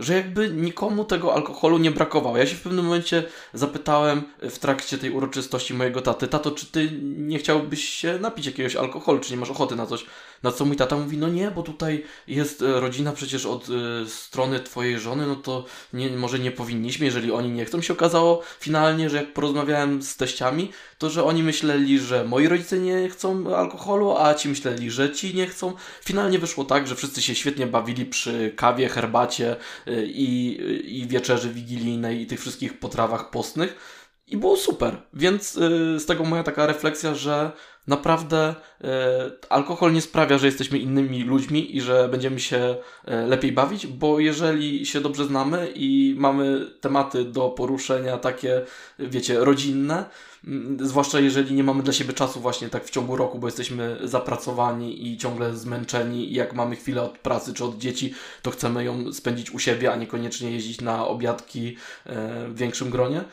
że 0.00 0.14
jakby 0.14 0.50
nikomu 0.50 1.04
tego 1.04 1.34
alkoholu 1.34 1.78
nie 1.78 1.90
brakowało. 1.90 2.36
Ja 2.36 2.46
się 2.46 2.56
w 2.56 2.62
pewnym 2.62 2.84
momencie 2.84 3.24
zapytałem 3.54 4.22
w 4.42 4.58
trakcie 4.58 4.98
tej 4.98 5.10
uroczystości 5.10 5.74
mojego 5.74 6.02
taty, 6.02 6.28
tato, 6.28 6.50
czy 6.50 6.66
ty 6.66 6.90
nie 7.02 7.38
chciałbyś 7.38 7.88
się 7.88 8.18
napić 8.18 8.46
jakiegoś 8.46 8.76
alkoholu, 8.76 9.20
czy 9.20 9.30
nie 9.30 9.36
masz 9.36 9.50
ochoty 9.50 9.76
na 9.76 9.86
coś? 9.86 10.06
Na 10.42 10.52
co 10.52 10.64
mój 10.64 10.76
tata 10.76 10.96
mówi, 10.96 11.18
no 11.18 11.28
nie, 11.28 11.50
bo 11.50 11.62
tutaj 11.62 12.04
jest 12.26 12.62
e, 12.62 12.80
rodzina 12.80 13.12
przecież 13.12 13.46
od 13.46 13.68
y, 13.68 13.72
strony 14.08 14.60
twojej 14.60 14.98
żony, 14.98 15.26
no 15.26 15.36
to 15.36 15.64
nie, 15.92 16.10
może 16.10 16.38
nie 16.38 16.50
powinniśmy, 16.50 17.06
jeżeli 17.06 17.32
oni 17.32 17.50
nie 17.50 17.64
chcą. 17.64 17.82
Się 17.82 17.92
okazało 17.92 18.42
finalnie, 18.60 19.10
że 19.10 19.16
jak 19.16 19.32
porozmawiałem 19.32 20.02
z 20.02 20.16
teściami, 20.16 20.70
to 20.98 21.10
że 21.10 21.24
oni 21.24 21.42
myśleli, 21.42 21.98
że 21.98 22.24
moi 22.24 22.48
rodzice 22.48 22.78
nie 22.78 23.08
chcą 23.08 23.56
alkoholu, 23.56 24.16
a 24.16 24.34
ci 24.34 24.48
myśleli, 24.48 24.90
że 24.90 25.12
ci 25.12 25.34
nie 25.34 25.46
chcą. 25.46 25.72
Finalnie 26.04 26.38
wyszło 26.38 26.64
tak, 26.64 26.86
że 26.86 26.96
wszyscy 26.96 27.22
się 27.22 27.34
świetnie 27.34 27.66
bawili 27.66 28.06
przy 28.06 28.52
kawie, 28.56 28.88
herbacie 28.88 29.56
y, 29.88 30.06
i, 30.06 30.58
i 31.00 31.06
wieczerzy 31.06 31.50
wigilijnej 31.50 32.22
i 32.22 32.26
tych 32.26 32.40
wszystkich 32.40 32.78
potrawach 32.78 33.30
postnych. 33.30 33.99
I 34.30 34.36
było 34.36 34.56
super. 34.56 34.96
Więc 35.14 35.56
y, 35.56 36.00
z 36.00 36.06
tego 36.06 36.24
moja 36.24 36.42
taka 36.42 36.66
refleksja, 36.66 37.14
że 37.14 37.52
naprawdę 37.86 38.54
y, 38.80 38.86
alkohol 39.48 39.92
nie 39.92 40.00
sprawia, 40.00 40.38
że 40.38 40.46
jesteśmy 40.46 40.78
innymi 40.78 41.22
ludźmi 41.22 41.76
i 41.76 41.80
że 41.80 42.08
będziemy 42.08 42.40
się 42.40 42.76
y, 43.08 43.26
lepiej 43.26 43.52
bawić, 43.52 43.86
bo 43.86 44.20
jeżeli 44.20 44.86
się 44.86 45.00
dobrze 45.00 45.24
znamy 45.24 45.72
i 45.74 46.14
mamy 46.18 46.66
tematy 46.80 47.24
do 47.24 47.48
poruszenia 47.48 48.18
takie, 48.18 48.62
wiecie, 48.98 49.44
rodzinne, 49.44 50.04
mm, 50.46 50.86
zwłaszcza 50.86 51.20
jeżeli 51.20 51.54
nie 51.54 51.64
mamy 51.64 51.82
dla 51.82 51.92
siebie 51.92 52.12
czasu 52.12 52.40
właśnie 52.40 52.68
tak 52.68 52.84
w 52.84 52.90
ciągu 52.90 53.16
roku, 53.16 53.38
bo 53.38 53.46
jesteśmy 53.46 53.98
zapracowani 54.04 55.06
i 55.12 55.18
ciągle 55.18 55.56
zmęczeni 55.56 56.32
i 56.32 56.34
jak 56.34 56.54
mamy 56.54 56.76
chwilę 56.76 57.02
od 57.02 57.18
pracy 57.18 57.54
czy 57.54 57.64
od 57.64 57.78
dzieci, 57.78 58.14
to 58.42 58.50
chcemy 58.50 58.84
ją 58.84 59.12
spędzić 59.12 59.50
u 59.50 59.58
siebie, 59.58 59.92
a 59.92 59.96
niekoniecznie 59.96 60.50
jeździć 60.50 60.80
na 60.80 61.06
obiadki 61.06 61.76
w 62.48 62.52
większym 62.54 62.90
gronie 62.90 63.24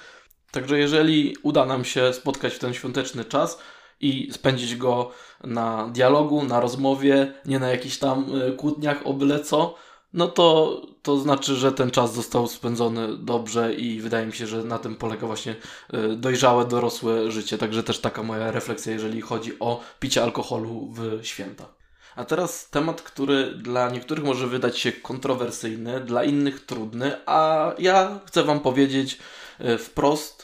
Także 0.52 0.80
jeżeli 0.80 1.36
uda 1.44 1.66
nam 1.66 1.86
się 1.86 2.14
spotkać 2.14 2.54
w 2.54 2.60
ten 2.60 2.74
świąteczny 2.74 3.26
czas 3.26 3.60
i 4.02 4.30
spędzić 4.32 4.76
go 4.76 5.12
na 5.44 5.88
dialogu, 5.88 6.44
na 6.44 6.60
rozmowie, 6.60 7.34
nie 7.46 7.60
na 7.60 7.70
jakichś 7.70 7.98
tam 7.98 8.42
y, 8.42 8.52
kłótniach 8.52 9.08
o 9.08 9.14
byle 9.14 9.40
co, 9.40 9.76
no 10.14 10.28
to, 10.28 10.82
to 11.02 11.18
znaczy, 11.18 11.56
że 11.56 11.72
ten 11.72 11.92
czas 11.92 12.14
został 12.14 12.48
spędzony 12.48 13.18
dobrze 13.18 13.74
i 13.74 14.02
wydaje 14.02 14.26
mi 14.26 14.34
się, 14.34 14.48
że 14.48 14.64
na 14.64 14.80
tym 14.80 14.96
polega 14.96 15.28
właśnie 15.28 15.56
y, 15.94 16.16
dojrzałe, 16.16 16.66
dorosłe 16.66 17.32
życie. 17.32 17.58
Także 17.58 17.84
też 17.84 18.00
taka 18.00 18.24
moja 18.24 18.52
refleksja, 18.52 18.94
jeżeli 18.94 19.22
chodzi 19.22 19.60
o 19.60 19.82
picie 20.00 20.24
alkoholu 20.24 20.92
w 20.92 21.26
święta. 21.26 21.66
A 22.16 22.26
teraz 22.26 22.70
temat, 22.70 23.02
który 23.02 23.52
dla 23.52 23.90
niektórych 23.90 24.26
może 24.26 24.48
wydać 24.48 24.78
się 24.80 24.92
kontrowersyjny, 24.92 26.00
dla 26.00 26.24
innych 26.24 26.66
trudny, 26.66 27.16
a 27.26 27.72
ja 27.80 28.20
chcę 28.26 28.44
Wam 28.44 28.60
powiedzieć 28.60 29.20
y, 29.62 29.78
wprost, 29.78 30.37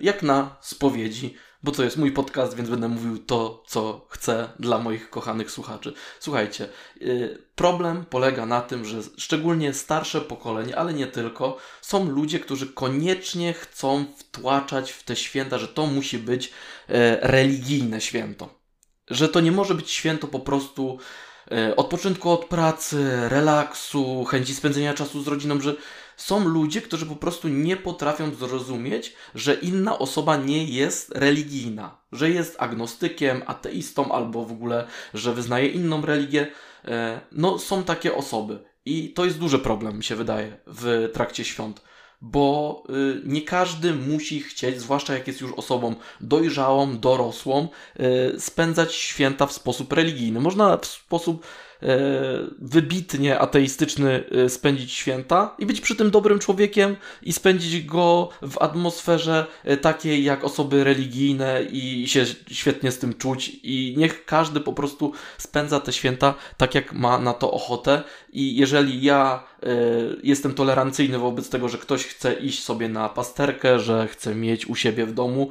jak 0.00 0.22
na 0.22 0.56
spowiedzi, 0.60 1.34
bo 1.62 1.72
to 1.72 1.84
jest 1.84 1.96
mój 1.96 2.12
podcast, 2.12 2.56
więc 2.56 2.68
będę 2.70 2.88
mówił 2.88 3.18
to, 3.18 3.62
co 3.66 4.06
chcę 4.08 4.48
dla 4.58 4.78
moich 4.78 5.10
kochanych 5.10 5.50
słuchaczy. 5.50 5.92
Słuchajcie, 6.20 6.68
y, 7.02 7.42
problem 7.54 8.04
polega 8.10 8.46
na 8.46 8.60
tym, 8.60 8.84
że 8.84 9.00
szczególnie 9.16 9.74
starsze 9.74 10.20
pokolenie, 10.20 10.76
ale 10.76 10.94
nie 10.94 11.06
tylko, 11.06 11.56
są 11.80 12.10
ludzie, 12.10 12.40
którzy 12.40 12.66
koniecznie 12.66 13.52
chcą 13.52 14.04
wtłaczać 14.18 14.92
w 14.92 15.02
te 15.02 15.16
święta, 15.16 15.58
że 15.58 15.68
to 15.68 15.86
musi 15.86 16.18
być 16.18 16.46
y, 16.46 16.50
religijne 17.20 18.00
święto. 18.00 18.58
Że 19.10 19.28
to 19.28 19.40
nie 19.40 19.52
może 19.52 19.74
być 19.74 19.90
święto 19.90 20.26
po 20.26 20.40
prostu 20.40 20.98
odpoczynku 21.76 22.30
od 22.30 22.44
pracy, 22.44 23.28
relaksu, 23.28 24.24
chęci 24.24 24.54
spędzenia 24.54 24.94
czasu 24.94 25.22
z 25.22 25.28
rodziną, 25.28 25.60
że 25.60 25.74
są 26.18 26.48
ludzie, 26.48 26.82
którzy 26.82 27.06
po 27.06 27.16
prostu 27.16 27.48
nie 27.48 27.76
potrafią 27.76 28.34
zrozumieć, 28.34 29.14
że 29.34 29.54
inna 29.54 29.98
osoba 29.98 30.36
nie 30.36 30.64
jest 30.64 31.12
religijna, 31.14 31.98
że 32.12 32.30
jest 32.30 32.56
agnostykiem, 32.58 33.42
ateistą 33.46 34.12
albo 34.12 34.44
w 34.44 34.52
ogóle, 34.52 34.86
że 35.14 35.34
wyznaje 35.34 35.68
inną 35.68 36.06
religię. 36.06 36.46
E, 36.84 37.20
no, 37.32 37.58
są 37.58 37.84
takie 37.84 38.14
osoby. 38.14 38.58
I 38.84 39.12
to 39.12 39.24
jest 39.24 39.38
duży 39.38 39.58
problem, 39.58 39.96
mi 39.96 40.04
się 40.04 40.16
wydaje, 40.16 40.56
w 40.66 41.10
trakcie 41.12 41.44
świąt 41.44 41.88
bo 42.20 42.82
y, 42.90 43.22
nie 43.24 43.42
każdy 43.42 43.94
musi 43.94 44.40
chcieć, 44.40 44.80
zwłaszcza 44.80 45.14
jak 45.14 45.26
jest 45.26 45.40
już 45.40 45.52
osobą 45.52 45.94
dojrzałą, 46.20 46.98
dorosłą, 46.98 47.68
y, 48.00 48.40
spędzać 48.40 48.94
święta 48.94 49.46
w 49.46 49.52
sposób 49.52 49.92
religijny. 49.92 50.40
Można 50.40 50.76
w 50.76 50.86
sposób 50.86 51.46
wybitnie 52.58 53.38
ateistyczny 53.38 54.24
e, 54.30 54.48
spędzić 54.48 54.92
święta 54.92 55.54
i 55.58 55.66
być 55.66 55.80
przy 55.80 55.96
tym 55.96 56.10
dobrym 56.10 56.38
człowiekiem 56.38 56.96
i 57.22 57.32
spędzić 57.32 57.84
go 57.84 58.28
w 58.42 58.62
atmosferze 58.62 59.46
e, 59.64 59.76
takiej 59.76 60.24
jak 60.24 60.44
osoby 60.44 60.84
religijne 60.84 61.62
i 61.62 62.08
się 62.08 62.24
świetnie 62.50 62.92
z 62.92 62.98
tym 62.98 63.14
czuć. 63.14 63.52
I 63.62 63.94
niech 63.96 64.24
każdy 64.24 64.60
po 64.60 64.72
prostu 64.72 65.12
spędza 65.38 65.80
te 65.80 65.92
święta 65.92 66.34
tak 66.56 66.74
jak 66.74 66.92
ma 66.92 67.18
na 67.18 67.32
to 67.32 67.50
ochotę. 67.50 68.02
I 68.32 68.56
jeżeli 68.56 69.02
ja 69.02 69.48
jestem 70.22 70.54
tolerancyjny 70.54 71.18
wobec 71.18 71.50
tego, 71.50 71.68
że 71.68 71.78
ktoś 71.78 72.04
chce 72.04 72.34
iść 72.34 72.64
sobie 72.64 72.88
na 72.88 73.08
pasterkę, 73.08 73.80
że 73.80 74.08
chce 74.08 74.34
mieć 74.34 74.66
u 74.66 74.74
siebie 74.74 75.06
w 75.06 75.14
domu 75.14 75.50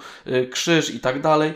krzyż 0.51 0.89
i 0.89 0.99
tak 0.99 1.21
dalej, 1.21 1.53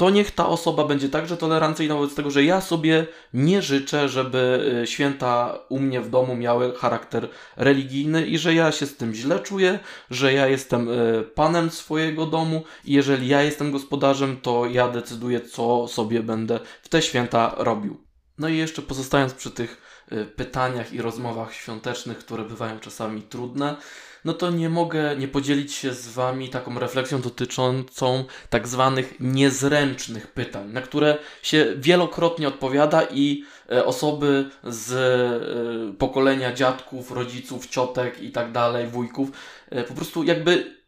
to 0.00 0.10
niech 0.10 0.30
ta 0.30 0.48
osoba 0.48 0.84
będzie 0.84 1.08
także 1.08 1.36
tolerancyjna 1.36 1.94
wobec 1.94 2.14
tego, 2.14 2.30
że 2.30 2.44
ja 2.44 2.60
sobie 2.60 3.06
nie 3.34 3.62
życzę, 3.62 4.08
żeby 4.08 4.72
y, 4.82 4.86
święta 4.86 5.58
u 5.68 5.78
mnie 5.78 6.00
w 6.00 6.10
domu 6.10 6.36
miały 6.36 6.74
charakter 6.74 7.28
religijny 7.56 8.26
i 8.26 8.38
że 8.38 8.54
ja 8.54 8.72
się 8.72 8.86
z 8.86 8.96
tym 8.96 9.14
źle 9.14 9.40
czuję, 9.40 9.78
że 10.10 10.32
ja 10.32 10.46
jestem 10.46 10.88
y, 10.88 11.24
panem 11.34 11.70
swojego 11.70 12.26
domu 12.26 12.64
i 12.84 12.92
jeżeli 12.92 13.28
ja 13.28 13.42
jestem 13.42 13.72
gospodarzem, 13.72 14.40
to 14.42 14.66
ja 14.66 14.88
decyduję, 14.88 15.40
co 15.40 15.88
sobie 15.88 16.22
będę 16.22 16.60
w 16.82 16.88
te 16.88 17.02
święta 17.02 17.54
robił. 17.58 18.04
No 18.38 18.48
i 18.48 18.56
jeszcze 18.56 18.82
pozostając 18.82 19.34
przy 19.34 19.50
tych 19.50 19.82
y, 20.12 20.24
pytaniach 20.24 20.92
i 20.92 21.02
rozmowach 21.02 21.54
świątecznych, 21.54 22.18
które 22.18 22.44
bywają 22.44 22.78
czasami 22.78 23.22
trudne, 23.22 23.76
no 24.24 24.32
to 24.32 24.50
nie 24.50 24.68
mogę 24.68 25.16
nie 25.16 25.28
podzielić 25.28 25.72
się 25.72 25.94
z 25.94 26.08
Wami 26.08 26.48
taką 26.48 26.78
refleksją 26.78 27.20
dotyczącą 27.20 28.24
tak 28.50 28.68
zwanych 28.68 29.14
niezręcznych 29.20 30.26
pytań, 30.26 30.72
na 30.72 30.80
które 30.80 31.18
się 31.42 31.74
wielokrotnie 31.76 32.48
odpowiada 32.48 33.02
i 33.02 33.44
e, 33.72 33.84
osoby 33.84 34.50
z 34.64 34.92
e, 34.92 35.96
pokolenia 35.98 36.52
dziadków, 36.52 37.10
rodziców, 37.10 37.66
ciotek 37.66 38.22
i 38.22 38.32
tak 38.32 38.52
dalej, 38.52 38.86
wujków, 38.86 39.30
e, 39.70 39.84
po 39.84 39.94
prostu 39.94 40.24
jakby 40.24 40.80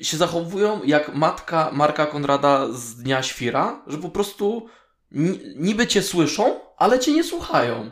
się 0.00 0.16
zachowują 0.16 0.80
jak 0.84 1.14
matka 1.14 1.70
Marka 1.72 2.06
Konrada 2.06 2.72
z 2.72 2.96
Dnia 2.96 3.22
Świra, 3.22 3.82
że 3.86 3.98
po 3.98 4.08
prostu 4.08 4.68
niby 5.56 5.86
Cię 5.86 6.02
słyszą, 6.02 6.60
ale 6.76 6.98
Cię 6.98 7.12
nie 7.12 7.24
słuchają. 7.24 7.90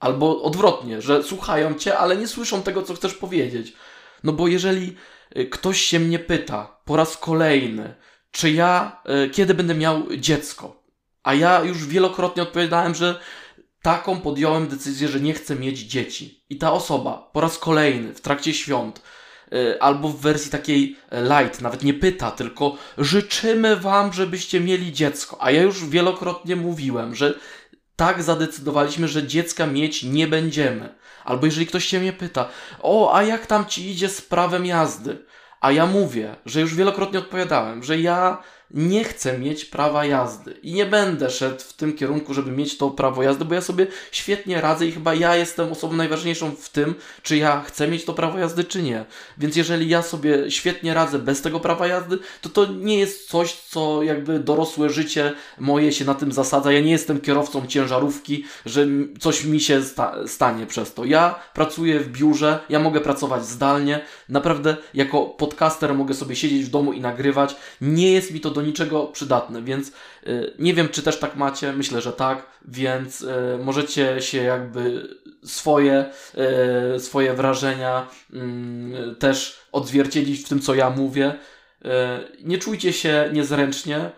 Albo 0.00 0.42
odwrotnie, 0.42 1.02
że 1.02 1.22
słuchają 1.22 1.74
cię, 1.74 1.98
ale 1.98 2.16
nie 2.16 2.28
słyszą 2.28 2.62
tego, 2.62 2.82
co 2.82 2.94
chcesz 2.94 3.14
powiedzieć. 3.14 3.72
No 4.24 4.32
bo 4.32 4.48
jeżeli 4.48 4.96
y, 5.36 5.46
ktoś 5.46 5.80
się 5.80 6.00
mnie 6.00 6.18
pyta 6.18 6.80
po 6.84 6.96
raz 6.96 7.16
kolejny, 7.16 7.94
czy 8.30 8.50
ja 8.50 9.02
y, 9.26 9.30
kiedy 9.30 9.54
będę 9.54 9.74
miał 9.74 10.16
dziecko, 10.16 10.82
a 11.22 11.34
ja 11.34 11.60
już 11.60 11.86
wielokrotnie 11.86 12.42
odpowiadałem, 12.42 12.94
że 12.94 13.20
taką 13.82 14.20
podjąłem 14.20 14.68
decyzję, 14.68 15.08
że 15.08 15.20
nie 15.20 15.34
chcę 15.34 15.56
mieć 15.56 15.78
dzieci. 15.78 16.44
I 16.50 16.58
ta 16.58 16.72
osoba 16.72 17.30
po 17.32 17.40
raz 17.40 17.58
kolejny 17.58 18.14
w 18.14 18.20
trakcie 18.20 18.54
świąt 18.54 19.02
y, 19.52 19.80
albo 19.80 20.08
w 20.08 20.20
wersji 20.20 20.50
takiej 20.50 20.96
light, 21.12 21.60
nawet 21.60 21.82
nie 21.82 21.94
pyta, 21.94 22.30
tylko 22.30 22.76
życzymy 22.98 23.76
wam, 23.76 24.12
żebyście 24.12 24.60
mieli 24.60 24.92
dziecko. 24.92 25.36
A 25.40 25.50
ja 25.50 25.62
już 25.62 25.88
wielokrotnie 25.88 26.56
mówiłem, 26.56 27.14
że 27.14 27.34
tak 27.96 28.22
zadecydowaliśmy, 28.22 29.08
że 29.08 29.26
dziecka 29.26 29.66
mieć 29.66 30.02
nie 30.02 30.26
będziemy. 30.26 30.94
Albo 31.24 31.46
jeżeli 31.46 31.66
ktoś 31.66 31.84
się 31.84 32.00
mnie 32.00 32.12
pyta, 32.12 32.48
o, 32.82 33.14
a 33.14 33.22
jak 33.22 33.46
tam 33.46 33.66
ci 33.66 33.90
idzie 33.90 34.08
z 34.08 34.22
prawem 34.22 34.66
jazdy? 34.66 35.24
A 35.60 35.72
ja 35.72 35.86
mówię, 35.86 36.36
że 36.46 36.60
już 36.60 36.74
wielokrotnie 36.74 37.18
odpowiadałem, 37.18 37.82
że 37.82 37.98
ja 37.98 38.42
nie 38.74 39.04
chcę 39.04 39.38
mieć 39.38 39.64
prawa 39.64 40.04
jazdy 40.04 40.52
i 40.62 40.72
nie 40.72 40.86
będę 40.86 41.30
szedł 41.30 41.60
w 41.60 41.72
tym 41.72 41.92
kierunku, 41.92 42.34
żeby 42.34 42.50
mieć 42.50 42.78
to 42.78 42.90
prawo 42.90 43.22
jazdy, 43.22 43.44
bo 43.44 43.54
ja 43.54 43.60
sobie 43.60 43.86
świetnie 44.12 44.60
radzę 44.60 44.86
i 44.86 44.92
chyba 44.92 45.14
ja 45.14 45.36
jestem 45.36 45.72
osobą 45.72 45.94
najważniejszą 45.94 46.50
w 46.50 46.68
tym, 46.68 46.94
czy 47.22 47.36
ja 47.36 47.62
chcę 47.66 47.88
mieć 47.88 48.04
to 48.04 48.14
prawo 48.14 48.38
jazdy, 48.38 48.64
czy 48.64 48.82
nie. 48.82 49.04
Więc 49.38 49.56
jeżeli 49.56 49.88
ja 49.88 50.02
sobie 50.02 50.50
świetnie 50.50 50.94
radzę 50.94 51.18
bez 51.18 51.42
tego 51.42 51.60
prawa 51.60 51.86
jazdy, 51.86 52.18
to 52.40 52.48
to 52.48 52.66
nie 52.66 52.98
jest 52.98 53.28
coś, 53.28 53.52
co 53.52 54.02
jakby 54.02 54.38
dorosłe 54.38 54.90
życie 54.90 55.32
moje 55.58 55.92
się 55.92 56.04
na 56.04 56.14
tym 56.14 56.32
zasadza. 56.32 56.72
Ja 56.72 56.80
nie 56.80 56.90
jestem 56.90 57.20
kierowcą 57.20 57.66
ciężarówki, 57.66 58.44
że 58.66 58.86
coś 59.20 59.44
mi 59.44 59.60
się 59.60 59.82
sta 59.82 60.14
stanie 60.26 60.66
przez 60.66 60.94
to. 60.94 61.04
Ja 61.04 61.34
pracuję 61.54 62.00
w 62.00 62.08
biurze, 62.08 62.58
ja 62.68 62.78
mogę 62.78 63.00
pracować 63.00 63.46
zdalnie. 63.46 64.00
Naprawdę 64.28 64.76
jako 64.94 65.26
podcaster 65.26 65.94
mogę 65.94 66.14
sobie 66.14 66.36
siedzieć 66.36 66.64
w 66.64 66.70
domu 66.70 66.92
i 66.92 67.00
nagrywać. 67.00 67.56
Nie 67.80 68.12
jest 68.12 68.30
mi 68.30 68.40
to 68.40 68.50
do 68.50 68.59
do 68.60 68.66
niczego 68.66 69.06
przydatne, 69.06 69.62
więc 69.62 69.88
y, 70.26 70.54
nie 70.58 70.74
wiem, 70.74 70.88
czy 70.88 71.02
też 71.02 71.18
tak 71.18 71.36
macie, 71.36 71.72
myślę, 71.72 72.00
że 72.00 72.12
tak, 72.12 72.46
więc 72.68 73.20
y, 73.20 73.26
możecie 73.64 74.22
się 74.22 74.42
jakby 74.42 75.08
swoje, 75.44 76.04
y, 76.96 77.00
swoje 77.00 77.34
wrażenia 77.34 78.06
mm, 78.32 79.16
też 79.16 79.60
odzwierciedlić 79.72 80.40
w 80.40 80.48
tym, 80.48 80.60
co 80.60 80.74
ja 80.74 80.90
mówię. 80.90 81.34
Nie 82.44 82.58
czujcie 82.58 82.92
się 82.92 83.30
niezręcznie, 83.32 84.10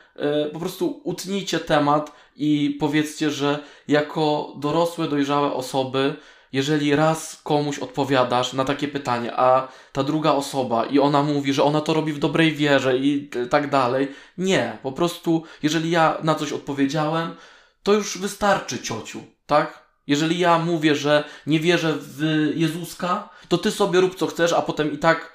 po 0.53 0.59
prostu 0.59 1.01
utnijcie 1.05 1.59
temat 1.59 2.13
i 2.37 2.77
powiedzcie, 2.81 3.31
że 3.31 3.59
jako 3.89 4.55
dorosłe, 4.59 5.09
dojrzałe 5.09 5.53
osoby 5.53 6.15
jeżeli 6.53 6.97
raz 6.97 7.41
komuś 7.45 7.79
odpowiadasz 7.79 8.53
na 8.53 8.65
takie 8.65 8.89
pytanie, 8.89 9.33
a 9.37 9.69
ta 9.93 10.03
druga 10.03 10.33
osoba 10.33 10.85
i 10.85 10.99
ona 10.99 11.23
mówi, 11.23 11.53
że 11.53 11.63
ona 11.63 11.81
to 11.81 11.95
robi 11.95 12.13
w 12.13 12.19
dobrej 12.19 12.53
wierze 12.53 12.99
i 12.99 13.31
tak 13.51 13.71
dalej. 13.71 14.09
Nie, 14.39 14.79
po 14.83 14.93
prostu, 14.93 15.45
jeżeli 15.63 15.91
ja 15.91 16.19
na 16.23 16.35
coś 16.35 16.53
odpowiedziałem, 16.53 17.35
to 17.83 17.93
już 17.93 18.19
wystarczy 18.19 18.79
ciociu, 18.79 19.21
tak? 19.47 19.83
Jeżeli 20.07 20.39
ja 20.39 20.59
mówię, 20.59 20.95
że 20.95 21.25
nie 21.47 21.61
wierzę 21.61 21.95
w 21.99 22.51
Jezuska, 22.55 23.29
to 23.49 23.59
ty 23.59 23.71
sobie 23.71 24.01
rób 24.01 24.15
co 24.15 24.27
chcesz, 24.27 24.53
a 24.53 24.63
potem 24.63 24.93
i 24.93 24.99
tak 24.99 25.32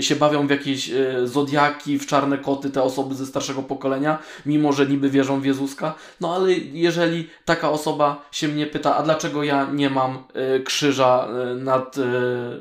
się 0.00 0.16
bawią 0.16 0.46
w 0.46 0.50
jakieś 0.50 0.90
y, 0.90 1.28
zodiaki, 1.28 1.98
w 1.98 2.06
czarne 2.06 2.38
koty, 2.38 2.70
te 2.70 2.82
osoby 2.82 3.14
ze 3.14 3.26
starszego 3.26 3.62
pokolenia, 3.62 4.18
mimo 4.46 4.72
że 4.72 4.86
niby 4.86 5.10
wierzą 5.10 5.40
w 5.40 5.44
Jezuska. 5.44 5.94
No 6.20 6.34
ale 6.34 6.52
jeżeli 6.52 7.30
taka 7.44 7.70
osoba 7.70 8.28
się 8.32 8.48
mnie 8.48 8.66
pyta, 8.66 8.96
a 8.96 9.02
dlaczego 9.02 9.42
ja 9.42 9.68
nie 9.72 9.90
mam 9.90 10.24
y, 10.56 10.62
krzyża 10.62 11.28
nad, 11.56 11.96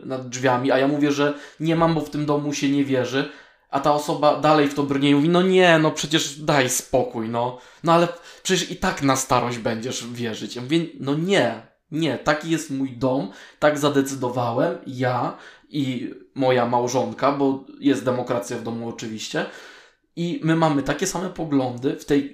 nad 0.03 0.29
drzwiami, 0.29 0.71
a 0.71 0.77
ja 0.77 0.87
mówię, 0.87 1.11
że 1.11 1.33
nie 1.59 1.75
mam, 1.75 1.95
bo 1.95 2.01
w 2.01 2.09
tym 2.09 2.25
domu 2.25 2.53
się 2.53 2.69
nie 2.69 2.83
wierzy, 2.83 3.29
a 3.69 3.79
ta 3.79 3.93
osoba 3.93 4.39
dalej 4.39 4.67
w 4.67 4.73
to 4.73 4.83
brnie 4.83 5.09
i 5.09 5.15
mówi, 5.15 5.29
no 5.29 5.41
nie, 5.41 5.79
no 5.79 5.91
przecież 5.91 6.39
daj 6.39 6.69
spokój, 6.69 7.29
no. 7.29 7.57
No 7.83 7.93
ale 7.93 8.07
przecież 8.43 8.71
i 8.71 8.75
tak 8.75 9.03
na 9.03 9.15
starość 9.15 9.57
będziesz 9.57 10.07
wierzyć. 10.07 10.55
Ja 10.55 10.61
mówię, 10.61 10.79
no 10.99 11.15
nie, 11.15 11.61
nie, 11.91 12.17
taki 12.17 12.49
jest 12.49 12.71
mój 12.71 12.97
dom, 12.97 13.31
tak 13.59 13.79
zadecydowałem 13.79 14.77
ja 14.87 15.37
i 15.69 16.13
moja 16.37 16.65
małżonka, 16.65 17.31
bo 17.31 17.65
jest 17.79 18.05
demokracja 18.05 18.57
w 18.57 18.63
domu 18.63 18.89
oczywiście. 18.89 19.45
I 20.15 20.39
my 20.43 20.55
mamy 20.55 20.83
takie 20.83 21.07
same 21.07 21.29
poglądy 21.29 21.95
w 21.95 22.05
tej 22.05 22.33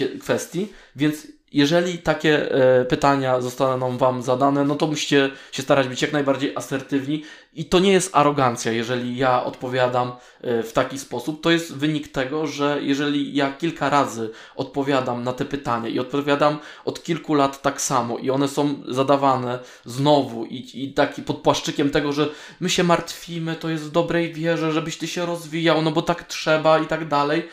y, 0.00 0.18
kwestii, 0.20 0.68
więc 0.96 1.26
jeżeli 1.52 1.98
takie 1.98 2.52
e, 2.52 2.84
pytania 2.84 3.40
zostaną 3.40 3.98
Wam 3.98 4.22
zadane, 4.22 4.64
no 4.64 4.74
to 4.74 4.86
musicie 4.86 5.30
się 5.52 5.62
starać 5.62 5.88
być 5.88 6.02
jak 6.02 6.12
najbardziej 6.12 6.56
asertywni. 6.56 7.24
I 7.54 7.64
to 7.64 7.78
nie 7.78 7.92
jest 7.92 8.16
arogancja, 8.16 8.72
jeżeli 8.72 9.16
ja 9.16 9.44
odpowiadam 9.44 10.12
e, 10.40 10.62
w 10.62 10.72
taki 10.72 10.98
sposób. 10.98 11.42
To 11.42 11.50
jest 11.50 11.76
wynik 11.76 12.08
tego, 12.08 12.46
że 12.46 12.78
jeżeli 12.82 13.34
ja 13.34 13.52
kilka 13.52 13.90
razy 13.90 14.30
odpowiadam 14.56 15.24
na 15.24 15.32
te 15.32 15.44
pytania 15.44 15.88
i 15.88 15.98
odpowiadam 15.98 16.58
od 16.84 17.02
kilku 17.02 17.34
lat 17.34 17.62
tak 17.62 17.80
samo, 17.80 18.18
i 18.18 18.30
one 18.30 18.48
są 18.48 18.82
zadawane 18.88 19.58
znowu, 19.84 20.44
i, 20.44 20.84
i 20.84 20.92
taki 20.94 21.22
pod 21.22 21.36
płaszczykiem 21.36 21.90
tego, 21.90 22.12
że 22.12 22.28
my 22.60 22.70
się 22.70 22.84
martwimy, 22.84 23.56
to 23.56 23.68
jest 23.68 23.84
w 23.84 23.90
dobrej 23.90 24.32
wierze, 24.32 24.72
żebyś 24.72 24.98
ty 24.98 25.08
się 25.08 25.26
rozwijał, 25.26 25.82
no 25.82 25.90
bo 25.90 26.02
tak 26.02 26.24
trzeba 26.24 26.78
i 26.78 26.86
tak 26.86 27.08
dalej. 27.08 27.48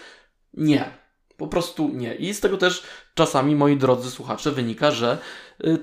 Nie. 0.54 1.06
Po 1.38 1.48
prostu 1.48 1.90
nie. 1.94 2.16
I 2.16 2.34
z 2.34 2.40
tego 2.40 2.58
też 2.58 2.84
czasami, 3.16 3.56
moi 3.56 3.78
drodzy 3.78 4.12
słuchacze, 4.12 4.52
wynika, 4.52 4.92
że 4.92 5.18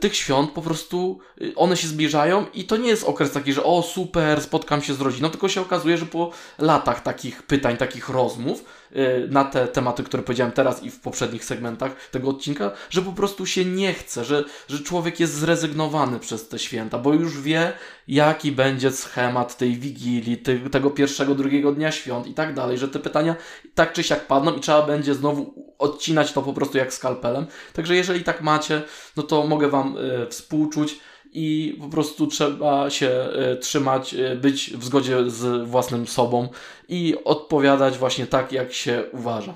tych 0.00 0.17
świąt 0.17 0.50
po 0.50 0.62
prostu 0.62 1.19
y, 1.43 1.52
one 1.57 1.76
się 1.76 1.88
zbliżają 1.88 2.47
i 2.55 2.64
to 2.64 2.76
nie 2.76 2.88
jest 2.88 3.05
okres 3.05 3.33
taki, 3.33 3.52
że 3.52 3.64
o 3.64 3.83
super, 3.83 4.41
spotkam 4.41 4.83
się 4.83 4.95
z 4.95 5.00
rodziną, 5.00 5.31
tylko 5.31 5.49
się 5.49 5.61
okazuje, 5.61 5.99
że 5.99 6.07
po 6.07 6.31
latach 6.59 7.02
takich 7.02 7.43
pytań, 7.43 7.76
takich 7.76 8.09
rozmów 8.09 8.64
y, 8.93 9.29
na 9.31 9.45
te 9.45 9.69
tematy, 9.69 10.02
które 10.02 10.23
powiedziałem 10.23 10.52
teraz 10.52 10.83
i 10.83 10.91
w 10.91 11.00
poprzednich 11.00 11.45
segmentach 11.45 12.09
tego 12.11 12.29
odcinka, 12.29 12.71
że 12.91 13.02
po 13.02 13.12
prostu 13.12 13.47
się 13.47 13.64
nie 13.64 13.95
chce, 13.95 14.25
że, 14.25 14.45
że 14.69 14.79
człowiek 14.79 15.21
jest 15.21 15.35
zrezygnowany 15.35 16.19
przez 16.19 16.49
te 16.49 16.59
święta, 16.59 16.99
bo 16.99 17.14
już 17.14 17.41
wie, 17.41 17.73
jaki 18.09 18.52
będzie 18.52 18.91
schemat 18.91 19.57
tej 19.57 19.76
wigilii, 19.76 20.37
ty, 20.38 20.61
tego 20.71 20.91
pierwszego, 20.91 21.35
drugiego 21.35 21.73
dnia 21.73 21.93
świąt 21.93 22.26
i 22.26 22.35
tak 22.35 22.55
dalej, 22.55 22.79
że 22.79 22.88
te 22.88 22.99
pytania 22.99 23.37
tak 23.75 23.93
czy 23.93 24.02
siak 24.02 24.26
padną 24.26 24.55
i 24.55 24.61
trzeba 24.61 24.83
będzie 24.83 25.14
znowu 25.14 25.73
odcinać 25.79 26.33
to 26.33 26.43
po 26.43 26.52
prostu 26.52 26.79
jak 26.79 26.95
skalpelem. 26.95 27.47
Także 27.73 27.97
jeżeli 27.97 28.25
tak 28.25 28.43
macie, 28.43 28.83
no 29.17 29.23
to 29.23 29.47
mogę 29.47 29.62
Wam 29.69 29.97
y, 29.97 30.26
współczuć 30.31 31.00
i 31.33 31.78
po 31.81 31.88
prostu 31.88 32.26
trzeba 32.26 32.90
się 32.90 33.28
y, 33.52 33.57
trzymać, 33.57 34.14
y, 34.14 34.37
być 34.37 34.71
w 34.76 34.85
zgodzie 34.85 35.31
z 35.31 35.69
własnym 35.69 36.07
sobą 36.07 36.49
i 36.88 37.14
odpowiadać 37.25 37.99
właśnie 37.99 38.26
tak, 38.26 38.52
jak 38.52 38.73
się 38.73 39.04
uważa. 39.12 39.54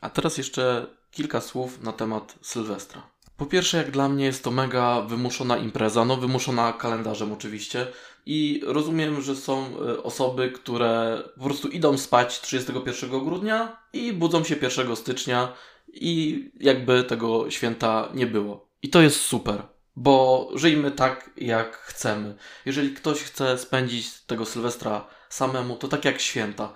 A 0.00 0.10
teraz 0.10 0.38
jeszcze 0.38 0.86
kilka 1.10 1.40
słów 1.40 1.82
na 1.82 1.92
temat 1.92 2.38
Sylwestra. 2.42 3.02
Po 3.36 3.46
pierwsze, 3.46 3.76
jak 3.76 3.90
dla 3.90 4.08
mnie 4.08 4.24
jest 4.24 4.44
to 4.44 4.50
mega 4.50 5.00
wymuszona 5.00 5.56
impreza, 5.56 6.04
no 6.04 6.16
wymuszona 6.16 6.72
kalendarzem 6.72 7.32
oczywiście. 7.32 7.86
I 8.26 8.60
rozumiem, 8.64 9.22
że 9.22 9.36
są 9.36 9.66
e, 9.66 10.02
osoby, 10.02 10.50
które 10.50 11.22
po 11.38 11.44
prostu 11.44 11.68
idą 11.68 11.98
spać 11.98 12.40
31 12.40 13.10
grudnia 13.10 13.82
i 13.92 14.12
budzą 14.12 14.44
się 14.44 14.56
1 14.62 14.96
stycznia 14.96 15.52
i 15.92 16.50
jakby 16.60 17.04
tego 17.04 17.50
święta 17.50 18.08
nie 18.14 18.26
było. 18.26 18.68
I 18.82 18.88
to 18.88 19.02
jest 19.02 19.20
super, 19.20 19.62
bo 19.96 20.48
żyjmy 20.54 20.90
tak, 20.90 21.30
jak 21.36 21.76
chcemy. 21.76 22.34
Jeżeli 22.66 22.94
ktoś 22.94 23.22
chce 23.22 23.58
spędzić 23.58 24.20
tego 24.20 24.44
Sylwestra 24.44 25.06
samemu, 25.28 25.76
to 25.76 25.88
tak 25.88 26.04
jak 26.04 26.20
święta 26.20 26.72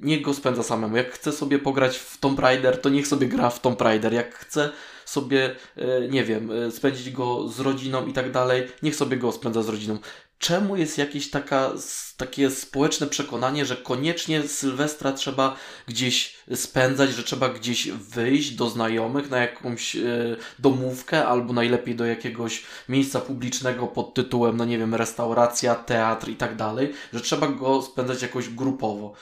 niech 0.00 0.22
go 0.22 0.34
spędza 0.34 0.62
samemu. 0.62 0.96
Jak 0.96 1.12
chce 1.12 1.32
sobie 1.32 1.58
pograć 1.58 1.96
w 1.96 2.18
Tomb 2.18 2.38
Raider, 2.38 2.80
to 2.80 2.88
niech 2.88 3.06
sobie 3.06 3.26
gra 3.26 3.50
w 3.50 3.60
Tomb 3.60 3.80
Raider. 3.80 4.12
Jak 4.12 4.34
chce 4.34 4.70
sobie, 5.04 5.56
e, 5.76 6.08
nie 6.08 6.24
wiem, 6.24 6.50
e, 6.50 6.70
spędzić 6.70 7.10
go 7.10 7.48
z 7.48 7.60
rodziną 7.60 8.06
i 8.06 8.12
tak 8.12 8.32
dalej, 8.32 8.68
niech 8.82 8.96
sobie 8.96 9.16
go 9.16 9.32
spędza 9.32 9.62
z 9.62 9.68
rodziną. 9.68 9.98
Czemu 10.40 10.76
jest 10.76 10.98
jakieś 10.98 11.30
taka, 11.30 11.72
takie 12.16 12.50
społeczne 12.50 13.06
przekonanie, 13.06 13.66
że 13.66 13.76
koniecznie 13.76 14.42
Sylwestra 14.42 15.12
trzeba 15.12 15.56
gdzieś 15.86 16.36
spędzać, 16.54 17.10
że 17.10 17.22
trzeba 17.22 17.48
gdzieś 17.48 17.90
wyjść 17.90 18.50
do 18.50 18.70
znajomych 18.70 19.30
na 19.30 19.38
jakąś 19.38 19.96
y, 19.96 20.36
domówkę 20.58 21.26
albo 21.26 21.52
najlepiej 21.52 21.96
do 21.96 22.06
jakiegoś 22.06 22.62
miejsca 22.88 23.20
publicznego 23.20 23.86
pod 23.86 24.14
tytułem, 24.14 24.56
no 24.56 24.64
nie 24.64 24.78
wiem, 24.78 24.94
restauracja, 24.94 25.74
teatr 25.74 26.28
i 26.28 26.36
tak 26.36 26.56
dalej, 26.56 26.92
że 27.12 27.20
trzeba 27.20 27.48
go 27.48 27.82
spędzać 27.82 28.22
jakoś 28.22 28.48
grupowo. 28.48 29.12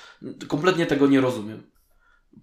Kompletnie 0.49 0.87
tego 0.87 1.07
nie 1.07 1.21
rozumiem. 1.21 1.71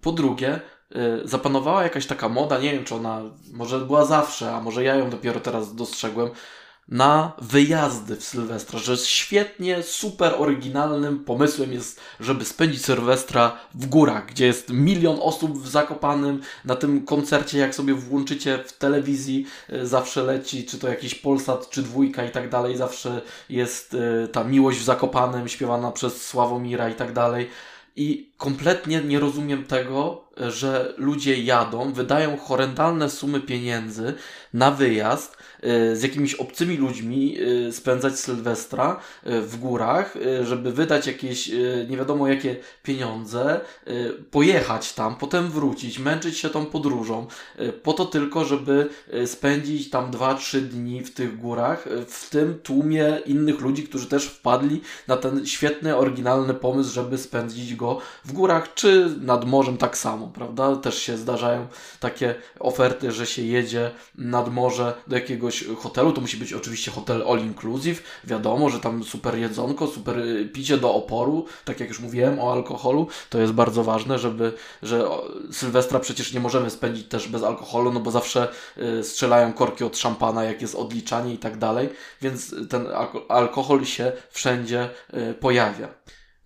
Po 0.00 0.12
drugie, 0.12 0.60
Y, 0.94 1.28
zapanowała 1.28 1.82
jakaś 1.82 2.06
taka 2.06 2.28
moda, 2.28 2.58
nie 2.58 2.72
wiem 2.72 2.84
czy 2.84 2.94
ona 2.94 3.22
może 3.52 3.80
była 3.80 4.04
zawsze, 4.04 4.54
a 4.54 4.60
może 4.60 4.84
ja 4.84 4.94
ją 4.94 5.10
dopiero 5.10 5.40
teraz 5.40 5.74
dostrzegłem, 5.74 6.30
na 6.88 7.32
wyjazdy 7.42 8.16
w 8.16 8.24
Sylwestra, 8.24 8.78
że 8.78 8.96
świetnie, 8.96 9.82
super 9.82 10.34
oryginalnym 10.38 11.24
pomysłem 11.24 11.72
jest, 11.72 12.00
żeby 12.20 12.44
spędzić 12.44 12.84
Sylwestra 12.84 13.58
w 13.74 13.86
górach, 13.86 14.26
gdzie 14.26 14.46
jest 14.46 14.70
milion 14.70 15.18
osób 15.20 15.58
w 15.62 15.68
Zakopanym, 15.68 16.40
na 16.64 16.76
tym 16.76 17.04
koncercie, 17.06 17.58
jak 17.58 17.74
sobie 17.74 17.94
włączycie 17.94 18.58
w 18.66 18.72
telewizji, 18.72 19.46
y, 19.72 19.86
zawsze 19.86 20.22
leci, 20.22 20.64
czy 20.64 20.78
to 20.78 20.88
jakiś 20.88 21.14
Polsat, 21.14 21.70
czy 21.70 21.82
Dwójka 21.82 22.24
i 22.24 22.30
tak 22.30 22.48
dalej, 22.48 22.76
zawsze 22.76 23.22
jest 23.48 23.94
y, 23.94 24.28
ta 24.32 24.44
miłość 24.44 24.78
w 24.78 24.84
Zakopanym, 24.84 25.48
śpiewana 25.48 25.92
przez 25.92 26.26
Sławomira 26.26 26.88
i 26.88 26.94
tak 26.94 27.12
dalej. 27.12 27.50
I 27.96 28.30
kompletnie 28.36 29.00
nie 29.00 29.20
rozumiem 29.20 29.64
tego, 29.64 30.25
że 30.36 30.94
ludzie 30.96 31.42
jadą, 31.42 31.92
wydają 31.92 32.36
horrendalne 32.36 33.10
sumy 33.10 33.40
pieniędzy 33.40 34.14
na 34.56 34.70
wyjazd 34.70 35.36
y, 35.64 35.96
z 35.96 36.02
jakimiś 36.02 36.34
obcymi 36.34 36.76
ludźmi, 36.76 37.36
y, 37.40 37.72
spędzać 37.72 38.18
Sylwestra 38.18 39.00
y, 39.26 39.40
w 39.40 39.56
górach, 39.56 40.14
żeby 40.42 40.72
wydać 40.72 41.06
jakieś 41.06 41.50
nie 41.88 41.96
wiadomo 41.96 42.28
jakie 42.28 42.56
pieniądze, 42.82 43.60
pojechać 44.30 44.92
tam, 44.92 45.16
potem 45.16 45.50
wrócić, 45.50 45.98
męczyć 45.98 46.38
się 46.38 46.50
tą 46.50 46.66
podróżą, 46.66 47.26
po 47.82 47.92
to 47.92 48.04
tylko, 48.04 48.44
żeby 48.44 48.88
spędzić 49.26 49.90
tam 49.90 50.10
2-3 50.10 50.60
dni 50.60 51.04
w 51.04 51.14
tych 51.14 51.38
górach, 51.38 51.88
w 52.08 52.30
tym 52.30 52.58
tłumie 52.62 53.20
innych 53.26 53.60
ludzi, 53.60 53.82
którzy 53.82 54.06
też 54.06 54.24
wpadli 54.24 54.80
na 55.08 55.16
ten 55.16 55.46
świetny, 55.46 55.96
oryginalny 55.96 56.54
pomysł, 56.54 56.94
żeby 56.94 57.18
spędzić 57.18 57.74
go 57.74 57.98
w 58.24 58.32
górach, 58.32 58.74
czy 58.74 59.16
nad 59.20 59.44
morzem 59.44 59.76
tak 59.76 59.98
samo, 59.98 60.25
prawda? 60.34 60.76
Też 60.76 60.98
się 60.98 61.16
zdarzają 61.16 61.66
takie 62.00 62.34
oferty, 62.60 63.12
że 63.12 63.26
się 63.26 63.42
jedzie 63.42 63.90
nad 64.14 64.52
morze 64.52 64.94
do 65.06 65.16
jakiegoś 65.16 65.64
hotelu. 65.78 66.12
To 66.12 66.20
musi 66.20 66.36
być 66.36 66.52
oczywiście 66.52 66.90
hotel 66.90 67.24
all 67.28 67.40
inclusive. 67.40 68.02
Wiadomo, 68.24 68.70
że 68.70 68.80
tam 68.80 69.04
super 69.04 69.38
jedzonko, 69.38 69.86
super 69.86 70.16
picie 70.52 70.78
do 70.78 70.94
oporu. 70.94 71.46
Tak 71.64 71.80
jak 71.80 71.88
już 71.88 72.00
mówiłem 72.00 72.40
o 72.40 72.52
alkoholu, 72.52 73.08
to 73.30 73.38
jest 73.38 73.52
bardzo 73.52 73.84
ważne, 73.84 74.18
żeby, 74.18 74.52
że 74.82 75.08
Sylwestra 75.52 76.00
przecież 76.00 76.32
nie 76.32 76.40
możemy 76.40 76.70
spędzić 76.70 77.08
też 77.08 77.28
bez 77.28 77.42
alkoholu, 77.42 77.92
no 77.92 78.00
bo 78.00 78.10
zawsze 78.10 78.48
y, 78.78 79.04
strzelają 79.04 79.52
korki 79.52 79.84
od 79.84 79.98
szampana, 79.98 80.44
jak 80.44 80.62
jest 80.62 80.74
odliczanie 80.74 81.34
i 81.34 81.38
tak 81.38 81.58
dalej, 81.58 81.88
więc 82.22 82.54
ten 82.70 82.86
alkohol 83.28 83.84
się 83.84 84.12
wszędzie 84.30 84.90
y, 85.14 85.34
pojawia. 85.34 85.88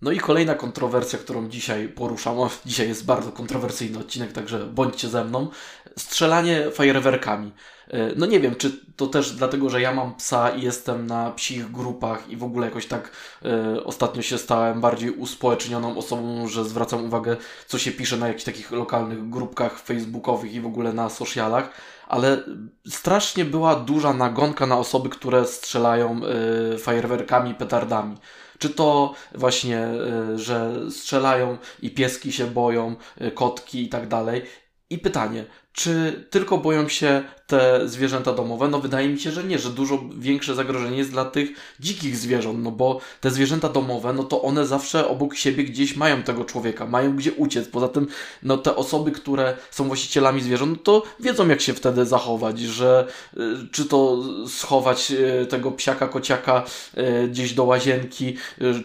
No 0.01 0.11
i 0.11 0.19
kolejna 0.19 0.55
kontrowersja, 0.55 1.19
którą 1.19 1.49
dzisiaj 1.49 1.87
poruszam. 1.87 2.37
Dzisiaj 2.65 2.87
jest 2.87 3.05
bardzo 3.05 3.31
kontrowersyjny 3.31 3.99
odcinek, 3.99 4.31
także 4.31 4.65
bądźcie 4.65 5.07
ze 5.07 5.25
mną. 5.25 5.47
Strzelanie 5.97 6.71
fajerwerkami. 6.71 7.51
E, 7.87 8.15
no 8.15 8.25
nie 8.25 8.39
wiem, 8.39 8.55
czy 8.55 8.71
to 8.95 9.07
też 9.07 9.31
dlatego, 9.31 9.69
że 9.69 9.81
ja 9.81 9.93
mam 9.93 10.15
psa 10.15 10.49
i 10.49 10.61
jestem 10.61 11.07
na 11.07 11.31
psich 11.31 11.71
grupach 11.71 12.29
i 12.29 12.37
w 12.37 12.43
ogóle 12.43 12.67
jakoś 12.67 12.85
tak 12.85 13.11
e, 13.45 13.83
ostatnio 13.83 14.21
się 14.21 14.37
stałem 14.37 14.81
bardziej 14.81 15.11
uspołecznioną 15.11 15.97
osobą, 15.97 16.47
że 16.47 16.65
zwracam 16.65 17.05
uwagę, 17.05 17.37
co 17.67 17.77
się 17.77 17.91
pisze 17.91 18.17
na 18.17 18.27
jakichś 18.27 18.45
takich 18.45 18.71
lokalnych 18.71 19.29
grupkach 19.29 19.79
facebookowych 19.79 20.53
i 20.53 20.61
w 20.61 20.65
ogóle 20.65 20.93
na 20.93 21.09
socialach 21.09 21.71
ale 22.11 22.43
strasznie 22.87 23.45
była 23.45 23.75
duża 23.75 24.13
nagonka 24.13 24.65
na 24.65 24.77
osoby, 24.77 25.09
które 25.09 25.45
strzelają 25.45 26.21
y, 26.73 26.77
fajerwerkami, 26.77 27.55
petardami. 27.55 28.17
Czy 28.61 28.69
to 28.69 29.13
właśnie, 29.35 29.87
y, 30.33 30.39
że 30.39 30.71
strzelają 30.91 31.57
i 31.81 31.89
pieski 31.89 32.31
się 32.31 32.47
boją, 32.47 32.95
y, 33.21 33.31
kotki 33.31 33.83
i 33.83 33.89
tak 33.89 34.07
dalej. 34.07 34.41
I 34.89 34.97
pytanie, 34.97 35.45
czy 35.73 36.25
tylko 36.29 36.57
boją 36.57 36.89
się 36.89 37.23
te 37.47 37.87
zwierzęta 37.87 38.33
domowe? 38.33 38.67
No 38.67 38.79
wydaje 38.79 39.09
mi 39.09 39.19
się, 39.19 39.31
że 39.31 39.43
nie, 39.43 39.59
że 39.59 39.69
dużo 39.69 39.99
większe 40.17 40.55
zagrożenie 40.55 40.97
jest 40.97 41.11
dla 41.11 41.25
tych 41.25 41.49
dzikich 41.79 42.17
zwierząt, 42.17 42.63
no 42.63 42.71
bo 42.71 42.99
te 43.21 43.31
zwierzęta 43.31 43.69
domowe, 43.69 44.13
no 44.13 44.23
to 44.23 44.41
one 44.41 44.65
zawsze 44.65 45.07
obok 45.07 45.35
siebie 45.35 45.63
gdzieś 45.63 45.95
mają 45.95 46.23
tego 46.23 46.45
człowieka, 46.45 46.85
mają 46.85 47.15
gdzie 47.15 47.33
uciec. 47.33 47.67
Poza 47.67 47.87
tym, 47.87 48.07
no 48.43 48.57
te 48.57 48.75
osoby, 48.75 49.11
które 49.11 49.57
są 49.71 49.87
właścicielami 49.87 50.41
zwierząt, 50.41 50.71
no 50.71 50.83
to 50.83 51.03
wiedzą 51.19 51.47
jak 51.47 51.61
się 51.61 51.73
wtedy 51.73 52.05
zachować, 52.05 52.59
że 52.59 53.07
y, 53.37 53.39
czy 53.71 53.85
to 53.85 54.23
schować 54.47 55.11
y, 55.11 55.45
tego 55.45 55.71
psiaka, 55.71 56.07
kociaka 56.07 56.63
y, 56.97 57.27
gdzieś 57.27 57.53
do 57.53 57.63
łazienki, 57.63 58.37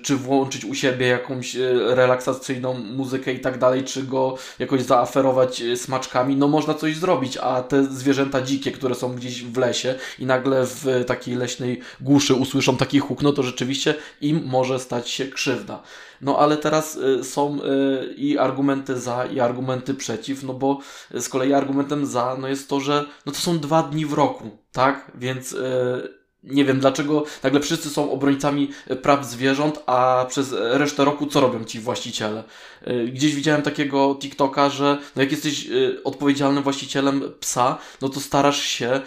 czy 0.02 0.16
włączyć 0.16 0.64
u 0.64 0.74
siebie 0.74 1.06
jakąś 1.06 1.56
relaksacyjną 1.86 2.74
muzykę 2.74 3.32
i 3.32 3.40
tak 3.40 3.58
dalej, 3.58 3.84
czy 3.84 4.02
go 4.02 4.36
jakoś 4.58 4.82
zaaferować 4.82 5.62
smaczkami, 5.76 6.36
no 6.36 6.48
można 6.48 6.75
coś 6.76 6.96
zrobić, 6.96 7.36
a 7.36 7.62
te 7.62 7.84
zwierzęta 7.84 8.42
dzikie, 8.42 8.72
które 8.72 8.94
są 8.94 9.14
gdzieś 9.14 9.44
w 9.44 9.56
lesie 9.56 9.94
i 10.18 10.26
nagle 10.26 10.66
w 10.66 11.04
takiej 11.06 11.34
leśnej 11.34 11.80
głuszy 12.00 12.34
usłyszą 12.34 12.76
taki 12.76 12.98
huk, 12.98 13.22
no 13.22 13.32
to 13.32 13.42
rzeczywiście 13.42 13.94
im 14.20 14.42
może 14.46 14.78
stać 14.78 15.10
się 15.10 15.26
krzywda. 15.26 15.82
No 16.20 16.38
ale 16.38 16.56
teraz 16.56 16.96
y, 16.96 17.24
są 17.24 17.58
y, 17.62 18.14
i 18.16 18.38
argumenty 18.38 19.00
za, 19.00 19.26
i 19.26 19.40
argumenty 19.40 19.94
przeciw, 19.94 20.42
no 20.42 20.54
bo 20.54 20.78
z 21.14 21.28
kolei 21.28 21.52
argumentem 21.52 22.06
za 22.06 22.36
no 22.40 22.48
jest 22.48 22.68
to, 22.68 22.80
że 22.80 23.04
no 23.26 23.32
to 23.32 23.38
są 23.38 23.58
dwa 23.58 23.82
dni 23.82 24.06
w 24.06 24.12
roku, 24.12 24.50
tak? 24.72 25.12
Więc 25.14 25.52
y, 25.52 26.16
nie 26.46 26.64
wiem 26.64 26.80
dlaczego 26.80 27.24
nagle 27.42 27.60
wszyscy 27.60 27.90
są 27.90 28.10
obrońcami 28.12 28.70
praw 29.02 29.26
zwierząt, 29.26 29.82
a 29.86 30.26
przez 30.28 30.54
resztę 30.58 31.04
roku 31.04 31.26
co 31.26 31.40
robią 31.40 31.64
ci 31.64 31.80
właściciele? 31.80 32.44
Y, 32.88 33.08
gdzieś 33.08 33.34
widziałem 33.34 33.62
takiego 33.62 34.16
TikToka, 34.20 34.68
że 34.68 34.98
no 35.16 35.22
jak 35.22 35.30
jesteś 35.30 35.68
odpowiedzialnym 36.04 36.62
właścicielem 36.62 37.22
psa, 37.40 37.78
no 38.02 38.08
to 38.08 38.20
starasz 38.20 38.62
się 38.62 39.00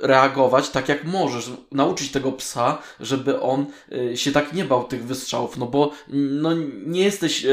reagować 0.00 0.68
tak 0.68 0.88
jak 0.88 1.04
możesz, 1.04 1.50
nauczyć 1.72 2.10
tego 2.10 2.32
psa, 2.32 2.78
żeby 3.00 3.40
on 3.40 3.66
się 4.14 4.32
tak 4.32 4.52
nie 4.52 4.64
bał 4.64 4.84
tych 4.84 5.04
wystrzałów, 5.04 5.56
no 5.56 5.66
bo 5.66 5.92
no, 6.08 6.50
nie 6.86 7.04
jesteś 7.04 7.46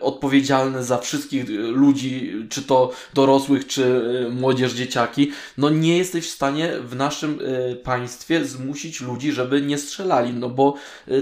odpowiedzialny 0.00 0.84
za 0.84 0.98
wszystkich 0.98 1.44
ludzi, 1.58 2.32
czy 2.50 2.62
to 2.62 2.92
dorosłych, 3.14 3.66
czy 3.66 4.02
młodzież, 4.30 4.72
dzieciaki, 4.72 5.30
no 5.58 5.70
nie 5.70 5.98
jesteś 5.98 6.26
w 6.26 6.30
stanie 6.30 6.72
w 6.80 6.96
naszym 6.96 7.38
państwie 7.84 8.11
zmusić 8.44 9.00
ludzi, 9.00 9.32
żeby 9.32 9.62
nie 9.62 9.78
strzelali, 9.78 10.32
no 10.32 10.48
bo 10.48 10.74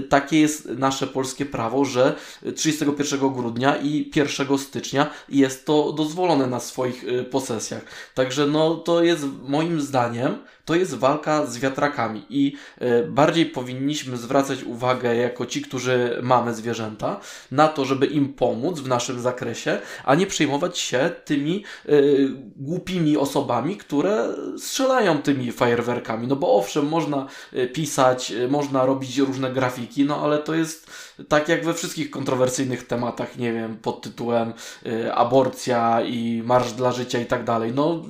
takie 0.09 0.39
jest 0.39 0.65
nasze 0.65 1.07
polskie 1.07 1.45
prawo, 1.45 1.85
że 1.85 2.15
31 2.55 3.33
grudnia 3.33 3.77
i 3.77 4.11
1 4.15 4.57
stycznia 4.57 5.09
jest 5.29 5.65
to 5.65 5.93
dozwolone 5.93 6.47
na 6.47 6.59
swoich 6.59 7.03
y, 7.03 7.23
posesjach. 7.23 7.81
Także 8.15 8.47
no 8.47 8.75
to 8.75 9.03
jest 9.03 9.25
moim 9.47 9.81
zdaniem 9.81 10.37
to 10.65 10.75
jest 10.75 10.95
walka 10.95 11.45
z 11.45 11.57
wiatrakami 11.57 12.25
i 12.29 12.55
y, 12.81 13.07
bardziej 13.07 13.45
powinniśmy 13.45 14.17
zwracać 14.17 14.63
uwagę 14.63 15.15
jako 15.15 15.45
ci, 15.45 15.61
którzy 15.61 16.19
mamy 16.23 16.53
zwierzęta, 16.53 17.19
na 17.51 17.67
to, 17.67 17.85
żeby 17.85 18.05
im 18.05 18.33
pomóc 18.33 18.79
w 18.79 18.87
naszym 18.87 19.19
zakresie, 19.19 19.79
a 20.03 20.15
nie 20.15 20.27
przejmować 20.27 20.79
się 20.79 21.11
tymi 21.25 21.63
y, 21.89 22.29
głupimi 22.55 23.17
osobami, 23.17 23.77
które 23.77 24.27
strzelają 24.57 25.21
tymi 25.21 25.51
fajerwerkami. 25.51 26.27
No 26.27 26.35
bo 26.35 26.55
owszem, 26.55 26.70
można 26.75 27.27
pisać, 27.73 28.33
można 28.49 28.85
robić 28.85 29.17
różne 29.17 29.51
grafiki, 29.51 30.05
no 30.05 30.23
ale 30.23 30.37
to 30.37 30.55
jest 30.55 30.91
tak 31.27 31.49
jak 31.49 31.65
we 31.65 31.73
wszystkich 31.73 32.11
kontrowersyjnych 32.11 32.87
tematach, 32.87 33.37
nie 33.37 33.53
wiem, 33.53 33.77
pod 33.77 34.01
tytułem 34.01 34.53
y, 34.85 35.13
aborcja 35.13 36.01
i 36.01 36.43
marsz 36.45 36.71
dla 36.71 36.91
życia 36.91 37.19
i 37.19 37.25
tak 37.25 37.43
dalej. 37.43 37.71
No, 37.75 38.03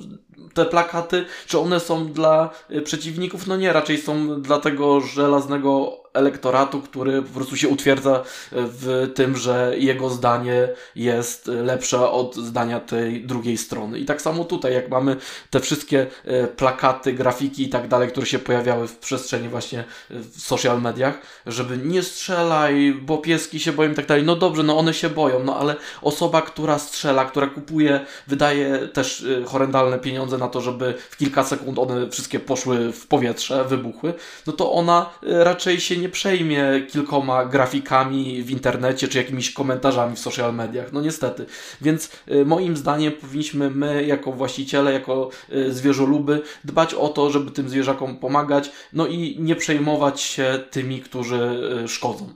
te 0.54 0.64
plakaty, 0.64 1.24
czy 1.46 1.58
one 1.58 1.80
są 1.80 2.12
dla 2.12 2.50
przeciwników? 2.84 3.46
No 3.46 3.56
nie, 3.56 3.72
raczej 3.72 3.98
są 3.98 4.42
dla 4.42 4.60
tego 4.60 5.00
żelaznego 5.00 6.01
elektoratu, 6.14 6.80
który 6.80 7.22
po 7.22 7.34
prostu 7.34 7.56
się 7.56 7.68
utwierdza 7.68 8.22
w 8.52 9.10
tym, 9.14 9.36
że 9.36 9.74
jego 9.78 10.10
zdanie 10.10 10.68
jest 10.94 11.46
lepsze 11.46 12.10
od 12.10 12.36
zdania 12.36 12.80
tej 12.80 13.24
drugiej 13.24 13.58
strony. 13.58 13.98
I 13.98 14.04
tak 14.04 14.22
samo 14.22 14.44
tutaj, 14.44 14.72
jak 14.72 14.88
mamy 14.88 15.16
te 15.50 15.60
wszystkie 15.60 16.06
e, 16.24 16.46
plakaty, 16.46 17.12
grafiki 17.12 17.62
i 17.62 17.68
tak 17.68 17.88
dalej, 17.88 18.08
które 18.08 18.26
się 18.26 18.38
pojawiały 18.38 18.88
w 18.88 18.96
przestrzeni 18.96 19.48
właśnie 19.48 19.84
w 20.10 20.40
social 20.40 20.82
mediach, 20.82 21.18
żeby 21.46 21.78
nie 21.78 22.02
strzelaj, 22.02 22.94
bo 23.02 23.18
pieski 23.18 23.60
się 23.60 23.72
boją 23.72 23.92
i 23.92 23.94
tak 23.94 24.06
dalej. 24.06 24.24
No 24.24 24.36
dobrze, 24.36 24.62
no 24.62 24.78
one 24.78 24.94
się 24.94 25.10
boją, 25.10 25.44
no 25.44 25.56
ale 25.56 25.76
osoba, 26.02 26.42
która 26.42 26.78
strzela, 26.78 27.24
która 27.24 27.46
kupuje, 27.46 28.00
wydaje 28.26 28.78
też 28.78 29.24
e, 29.24 29.44
horrendalne 29.44 29.98
pieniądze 29.98 30.38
na 30.38 30.48
to, 30.48 30.60
żeby 30.60 30.94
w 31.10 31.16
kilka 31.16 31.44
sekund 31.44 31.78
one 31.78 32.10
wszystkie 32.10 32.40
poszły 32.40 32.92
w 32.92 33.06
powietrze, 33.06 33.64
wybuchły, 33.64 34.14
no 34.46 34.52
to 34.52 34.72
ona 34.72 35.10
e, 35.26 35.44
raczej 35.44 35.80
się 35.80 35.96
nie 36.02 36.08
przejmie 36.08 36.64
kilkoma 36.88 37.44
grafikami 37.44 38.42
w 38.42 38.50
internecie 38.50 39.08
czy 39.08 39.18
jakimiś 39.18 39.52
komentarzami 39.52 40.16
w 40.16 40.18
social 40.18 40.54
mediach. 40.54 40.92
No 40.92 41.00
niestety. 41.00 41.46
Więc 41.80 42.10
y, 42.28 42.44
moim 42.44 42.76
zdaniem 42.76 43.12
powinniśmy 43.12 43.70
my, 43.70 44.04
jako 44.04 44.32
właściciele, 44.32 44.92
jako 44.92 45.30
y, 45.52 45.72
zwierzoluby, 45.72 46.42
dbać 46.64 46.94
o 46.94 47.08
to, 47.08 47.30
żeby 47.30 47.50
tym 47.50 47.68
zwierzakom 47.68 48.16
pomagać, 48.16 48.72
no 48.92 49.06
i 49.06 49.36
nie 49.40 49.56
przejmować 49.56 50.20
się 50.20 50.58
tymi, 50.70 51.00
którzy 51.00 51.60
y, 51.84 51.88
szkodzą. 51.88 52.28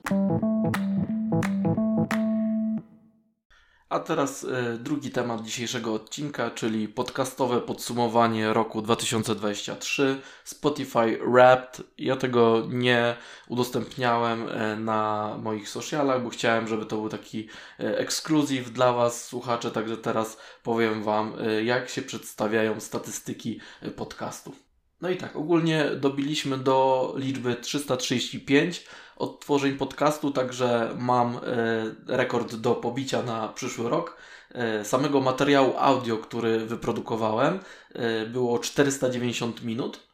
Teraz 4.06 4.44
y, 4.44 4.78
drugi 4.78 5.10
temat 5.10 5.42
dzisiejszego 5.42 5.94
odcinka, 5.94 6.50
czyli 6.50 6.88
podcastowe 6.88 7.60
podsumowanie 7.60 8.52
roku 8.52 8.82
2023, 8.82 10.20
Spotify 10.44 11.18
Wrapped. 11.32 11.82
Ja 11.98 12.16
tego 12.16 12.66
nie 12.68 13.16
udostępniałem 13.48 14.48
y, 14.48 14.76
na 14.76 15.36
moich 15.42 15.68
socialach, 15.68 16.22
bo 16.22 16.28
chciałem, 16.28 16.68
żeby 16.68 16.86
to 16.86 16.96
był 16.96 17.08
taki 17.08 17.48
y, 17.80 17.98
ekskluzyw 17.98 18.72
dla 18.72 18.92
Was, 18.92 19.24
słuchacze, 19.24 19.70
także 19.70 19.96
teraz 19.96 20.38
powiem 20.62 21.02
Wam, 21.02 21.32
jak 21.64 21.88
się 21.88 22.02
przedstawiają 22.02 22.80
statystyki 22.80 23.60
podcastu. 23.96 24.52
No 25.00 25.10
i 25.10 25.16
tak, 25.16 25.36
ogólnie 25.36 25.84
dobiliśmy 26.00 26.58
do 26.58 27.14
liczby 27.16 27.56
335 27.56 28.84
odtworzeń 29.16 29.76
podcastu, 29.76 30.30
także 30.30 30.96
mam 30.98 31.36
e, 31.36 31.40
rekord 32.06 32.54
do 32.54 32.74
pobicia 32.74 33.22
na 33.22 33.48
przyszły 33.48 33.90
rok. 33.90 34.16
E, 34.54 34.84
samego 34.84 35.20
materiału 35.20 35.74
audio, 35.78 36.18
który 36.18 36.66
wyprodukowałem, 36.66 37.58
e, 37.92 38.26
było 38.26 38.58
490 38.58 39.64
minut, 39.64 40.06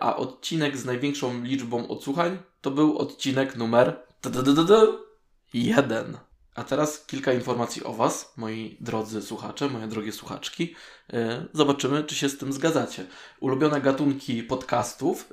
a 0.00 0.16
odcinek 0.16 0.76
z 0.76 0.84
największą 0.84 1.42
liczbą 1.42 1.88
odsłuchań 1.88 2.38
to 2.60 2.70
był 2.70 2.98
odcinek 2.98 3.56
numer 3.56 4.02
1. 5.54 6.18
A 6.54 6.64
teraz 6.64 7.06
kilka 7.06 7.32
informacji 7.32 7.84
o 7.84 7.92
Was, 7.92 8.32
moi 8.36 8.76
drodzy 8.80 9.22
słuchacze, 9.22 9.68
moje 9.68 9.86
drogie 9.86 10.12
słuchaczki. 10.12 10.74
Zobaczymy, 11.52 12.04
czy 12.04 12.14
się 12.14 12.28
z 12.28 12.38
tym 12.38 12.52
zgadzacie. 12.52 13.06
Ulubione 13.40 13.80
gatunki 13.80 14.42
podcastów 14.42 15.28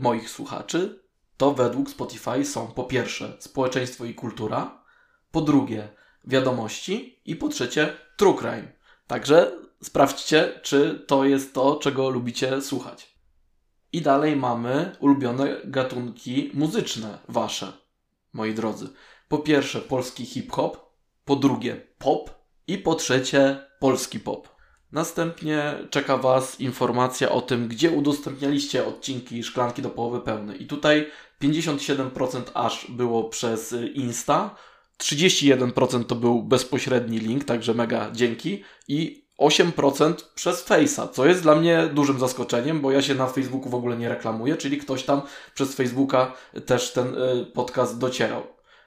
moich 0.00 0.30
słuchaczy 0.30 1.03
to 1.36 1.54
według 1.54 1.90
Spotify 1.90 2.44
są 2.44 2.66
po 2.66 2.84
pierwsze 2.84 3.36
społeczeństwo 3.38 4.04
i 4.04 4.14
kultura, 4.14 4.84
po 5.30 5.40
drugie 5.40 5.88
wiadomości 6.24 7.20
i 7.24 7.36
po 7.36 7.48
trzecie 7.48 7.96
true 8.16 8.34
crime. 8.34 8.72
Także 9.06 9.52
sprawdźcie, 9.82 10.60
czy 10.62 11.04
to 11.06 11.24
jest 11.24 11.54
to, 11.54 11.76
czego 11.76 12.10
lubicie 12.10 12.62
słuchać. 12.62 13.14
I 13.92 14.02
dalej 14.02 14.36
mamy 14.36 14.96
ulubione 15.00 15.56
gatunki 15.64 16.50
muzyczne 16.54 17.18
wasze, 17.28 17.72
moi 18.32 18.54
drodzy. 18.54 18.88
Po 19.28 19.38
pierwsze 19.38 19.80
polski 19.80 20.26
hip-hop, 20.26 20.76
po 21.24 21.36
drugie 21.36 21.76
pop 21.98 22.30
i 22.66 22.78
po 22.78 22.94
trzecie 22.94 23.66
polski 23.80 24.20
pop. 24.20 24.54
Następnie 24.92 25.74
czeka 25.90 26.16
Was 26.16 26.60
informacja 26.60 27.30
o 27.30 27.40
tym, 27.40 27.68
gdzie 27.68 27.90
udostępnialiście 27.90 28.86
odcinki 28.86 29.42
Szklanki 29.42 29.82
do 29.82 29.90
połowy 29.90 30.20
pełnej. 30.20 30.62
I 30.62 30.66
tutaj 30.66 31.10
57% 31.42 32.42
aż 32.54 32.90
było 32.90 33.24
przez 33.24 33.74
Insta, 33.94 34.54
31% 35.02 36.04
to 36.04 36.14
był 36.14 36.42
bezpośredni 36.42 37.18
link, 37.18 37.44
także 37.44 37.74
mega 37.74 38.10
dzięki 38.12 38.64
i 38.88 39.24
8% 39.40 40.14
przez 40.34 40.68
Face'a, 40.68 41.08
co 41.10 41.26
jest 41.26 41.42
dla 41.42 41.54
mnie 41.54 41.90
dużym 41.94 42.18
zaskoczeniem, 42.18 42.80
bo 42.80 42.90
ja 42.90 43.02
się 43.02 43.14
na 43.14 43.26
Facebooku 43.26 43.70
w 43.70 43.74
ogóle 43.74 43.96
nie 43.96 44.08
reklamuję, 44.08 44.56
czyli 44.56 44.78
ktoś 44.78 45.02
tam 45.02 45.22
przez 45.54 45.74
Facebooka 45.74 46.32
też 46.66 46.92
ten 46.92 47.14
y, 47.14 47.46
podcast 47.46 47.98
docierał. 47.98 48.42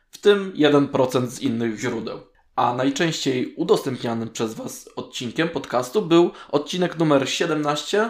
W 0.09 0.17
tym 0.17 0.53
1% 0.53 1.27
z 1.27 1.39
innych 1.39 1.79
źródeł. 1.79 2.19
A 2.55 2.73
najczęściej 2.73 3.53
udostępnianym 3.55 4.29
przez 4.29 4.53
Was 4.53 4.89
odcinkiem 4.95 5.49
podcastu 5.49 6.01
był 6.01 6.31
odcinek 6.51 6.99
numer 6.99 7.29
17 7.29 8.09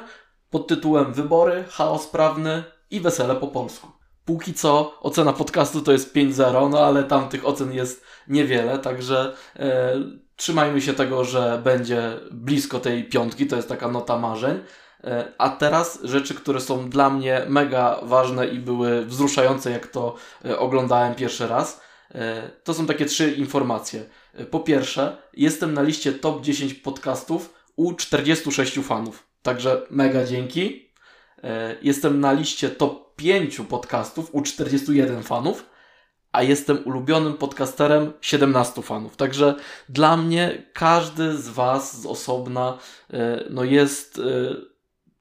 pod 0.50 0.68
tytułem 0.68 1.14
Wybory, 1.14 1.66
chaos 1.70 2.08
prawny 2.08 2.64
i 2.92 3.00
wesele 3.00 3.36
po 3.36 3.48
polsku. 3.48 3.97
Póki 4.28 4.54
co 4.54 5.00
ocena 5.02 5.34
podcastu 5.34 5.82
to 5.82 5.92
jest 5.92 6.16
5-0, 6.16 6.70
no 6.70 6.80
ale 6.80 7.04
tam 7.04 7.30
tych 7.30 7.48
ocen 7.48 7.74
jest 7.74 8.04
niewiele, 8.28 8.80
także 8.80 9.36
e, 9.56 9.94
trzymajmy 10.36 10.82
się 10.82 10.94
tego, 10.94 11.24
że 11.24 11.62
będzie 11.64 12.20
blisko 12.32 12.80
tej 12.80 13.04
piątki, 13.04 13.48
to 13.48 13.56
jest 13.56 13.70
taka 13.70 13.88
nota 13.88 14.18
marzeń. 14.18 14.60
E, 15.04 15.32
a 15.38 15.50
teraz 15.50 16.00
rzeczy, 16.04 16.34
które 16.34 16.62
są 16.62 16.90
dla 16.90 17.10
mnie 17.10 17.42
mega 17.50 18.00
ważne 18.04 18.48
i 18.48 18.60
były 18.60 19.06
wzruszające, 19.06 19.72
jak 19.72 19.88
to 19.88 20.16
e, 20.46 20.60
oglądałem 20.60 21.16
pierwszy 21.16 21.48
raz. 21.48 21.82
E, 22.16 22.50
to 22.64 22.74
są 22.74 22.86
takie 22.86 23.06
trzy 23.06 23.32
informacje. 23.32 24.06
Po 24.52 24.60
pierwsze, 24.60 25.18
jestem 25.34 25.74
na 25.74 25.82
liście 25.82 26.14
top 26.14 26.42
10 26.42 26.74
podcastów 26.74 27.54
u 27.76 27.94
46 27.94 28.80
fanów. 28.80 29.28
Także 29.42 29.82
mega 29.90 30.26
dzięki. 30.26 30.88
Jestem 31.82 32.20
na 32.20 32.34
liście 32.34 32.70
top 32.70 33.07
5 33.18 33.62
podcastów 33.70 34.30
u 34.36 34.42
41 34.42 35.24
fanów, 35.24 35.66
a 36.32 36.44
jestem 36.44 36.80
ulubionym 36.86 37.34
podcasterem 37.34 38.14
17 38.22 38.82
fanów. 38.82 39.16
Także 39.16 39.56
dla 39.90 40.18
mnie 40.18 40.64
każdy 40.74 41.38
z 41.38 41.50
Was 41.50 42.02
z 42.02 42.06
osobna 42.06 42.78
no 43.50 43.64
jest 43.64 44.22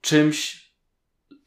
czymś, 0.01 0.71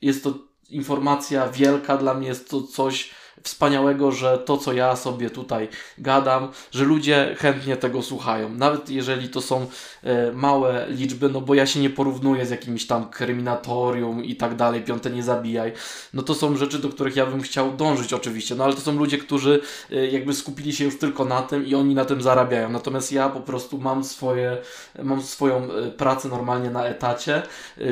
jest 0.01 0.23
to 0.23 0.33
informacja 0.69 1.49
wielka, 1.49 1.97
dla 1.97 2.13
mnie 2.13 2.27
jest 2.27 2.49
to 2.49 2.61
coś 2.63 3.11
wspaniałego, 3.43 4.11
że 4.11 4.37
to, 4.37 4.57
co 4.57 4.73
ja 4.73 4.95
sobie 4.95 5.29
tutaj 5.29 5.67
gadam, 5.97 6.47
że 6.71 6.83
ludzie 6.83 7.35
chętnie 7.39 7.77
tego 7.77 8.01
słuchają. 8.01 8.49
Nawet 8.49 8.89
jeżeli 8.89 9.29
to 9.29 9.41
są 9.41 9.67
e, 10.03 10.31
małe 10.31 10.85
liczby, 10.89 11.29
no 11.29 11.41
bo 11.41 11.53
ja 11.53 11.65
się 11.65 11.79
nie 11.79 11.89
porównuję 11.89 12.45
z 12.45 12.49
jakimś 12.49 12.87
tam 12.87 13.09
kryminatorium 13.09 14.23
i 14.25 14.35
tak 14.35 14.55
dalej, 14.55 14.81
piąte 14.81 15.09
nie 15.09 15.23
zabijaj. 15.23 15.71
No 16.13 16.21
to 16.21 16.35
są 16.35 16.57
rzeczy, 16.57 16.79
do 16.79 16.89
których 16.89 17.15
ja 17.15 17.25
bym 17.25 17.41
chciał 17.41 17.73
dążyć 17.73 18.13
oczywiście, 18.13 18.55
no 18.55 18.63
ale 18.63 18.73
to 18.73 18.81
są 18.81 18.91
ludzie, 18.91 19.17
którzy 19.17 19.61
e, 19.91 20.07
jakby 20.07 20.33
skupili 20.33 20.73
się 20.73 20.85
już 20.85 20.99
tylko 20.99 21.25
na 21.25 21.41
tym 21.41 21.65
i 21.65 21.75
oni 21.75 21.95
na 21.95 22.05
tym 22.05 22.21
zarabiają. 22.21 22.69
Natomiast 22.69 23.11
ja 23.11 23.29
po 23.29 23.41
prostu 23.41 23.77
mam 23.77 24.03
swoje, 24.03 24.57
mam 25.03 25.21
swoją 25.21 25.71
e, 25.71 25.91
pracę 25.91 26.29
normalnie 26.29 26.69
na 26.69 26.85
etacie 26.85 27.41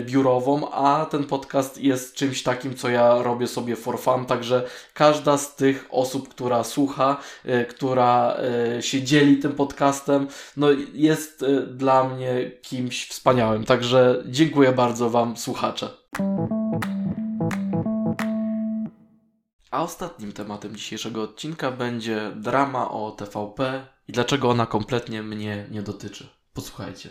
biurową, 0.01 0.71
a 0.71 1.05
ten 1.05 1.23
podcast 1.23 1.77
jest 1.77 2.15
czymś 2.15 2.43
takim, 2.43 2.75
co 2.75 2.89
ja 2.89 3.21
robię 3.23 3.47
sobie 3.47 3.75
for 3.75 3.99
fun, 3.99 4.25
także 4.25 4.63
każda 4.93 5.36
z 5.37 5.55
tych 5.55 5.87
osób, 5.89 6.29
która 6.29 6.63
słucha, 6.63 7.17
y, 7.45 7.65
która 7.65 8.37
y, 8.77 8.81
się 8.81 9.03
dzieli 9.03 9.37
tym 9.37 9.51
podcastem, 9.51 10.27
no 10.57 10.67
jest 10.93 11.43
y, 11.43 11.61
dla 11.61 12.03
mnie 12.03 12.51
kimś 12.61 13.07
wspaniałym. 13.07 13.63
Także 13.63 14.23
dziękuję 14.25 14.71
bardzo 14.71 15.09
Wam, 15.09 15.37
słuchacze. 15.37 15.89
A 19.71 19.83
ostatnim 19.83 20.31
tematem 20.31 20.75
dzisiejszego 20.75 21.23
odcinka 21.23 21.71
będzie 21.71 22.31
drama 22.35 22.91
o 22.91 23.11
TVP 23.11 23.87
i 24.07 24.11
dlaczego 24.11 24.49
ona 24.49 24.65
kompletnie 24.65 25.23
mnie 25.23 25.67
nie 25.71 25.81
dotyczy. 25.81 26.27
Posłuchajcie. 26.53 27.09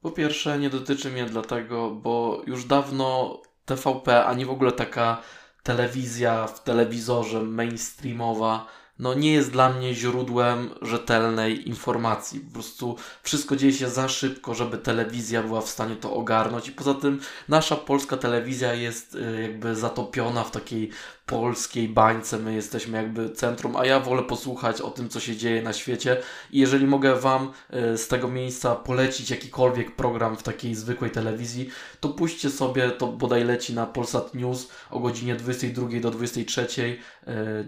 Po 0.00 0.10
pierwsze, 0.10 0.58
nie 0.58 0.70
dotyczy 0.70 1.10
mnie 1.10 1.24
dlatego, 1.24 1.90
bo 1.90 2.42
już 2.46 2.64
dawno 2.64 3.40
TVP, 3.64 4.24
ani 4.24 4.44
w 4.44 4.50
ogóle 4.50 4.72
taka 4.72 5.22
telewizja 5.62 6.46
w 6.46 6.62
telewizorze 6.62 7.42
mainstreamowa 7.42 8.66
no 8.98 9.14
nie 9.14 9.32
jest 9.32 9.50
dla 9.50 9.72
mnie 9.72 9.94
źródłem 9.94 10.70
rzetelnej 10.82 11.68
informacji. 11.68 12.40
Po 12.40 12.52
prostu 12.52 12.96
wszystko 13.22 13.56
dzieje 13.56 13.72
się 13.72 13.88
za 13.88 14.08
szybko, 14.08 14.54
żeby 14.54 14.78
telewizja 14.78 15.42
była 15.42 15.60
w 15.60 15.68
stanie 15.68 15.96
to 15.96 16.14
ogarnąć 16.14 16.68
i 16.68 16.72
poza 16.72 16.94
tym 16.94 17.20
nasza 17.48 17.76
polska 17.76 18.16
telewizja 18.16 18.74
jest 18.74 19.14
y, 19.14 19.42
jakby 19.42 19.76
zatopiona 19.76 20.44
w 20.44 20.50
takiej 20.50 20.90
polskiej 21.26 21.88
bańce, 21.88 22.38
my 22.38 22.54
jesteśmy 22.54 22.98
jakby 22.98 23.30
centrum, 23.30 23.76
a 23.76 23.86
ja 23.86 24.00
wolę 24.00 24.22
posłuchać 24.22 24.80
o 24.80 24.90
tym, 24.90 25.08
co 25.08 25.20
się 25.20 25.36
dzieje 25.36 25.62
na 25.62 25.72
świecie. 25.72 26.16
I 26.50 26.58
jeżeli 26.60 26.86
mogę 26.86 27.16
Wam 27.16 27.52
y, 27.94 27.98
z 27.98 28.08
tego 28.08 28.28
miejsca 28.28 28.74
polecić 28.74 29.30
jakikolwiek 29.30 29.96
program 29.96 30.36
w 30.36 30.42
takiej 30.42 30.74
zwykłej 30.74 31.10
telewizji, 31.10 31.68
to 32.00 32.08
puśćcie 32.08 32.50
sobie, 32.50 32.90
to 32.90 33.06
bodaj 33.06 33.44
leci 33.44 33.74
na 33.74 33.86
Polsat 33.86 34.34
News 34.34 34.68
o 34.90 35.00
godzinie 35.00 35.34
22 35.34 36.00
do 36.00 36.10
23, 36.10 36.66
y, 36.72 36.98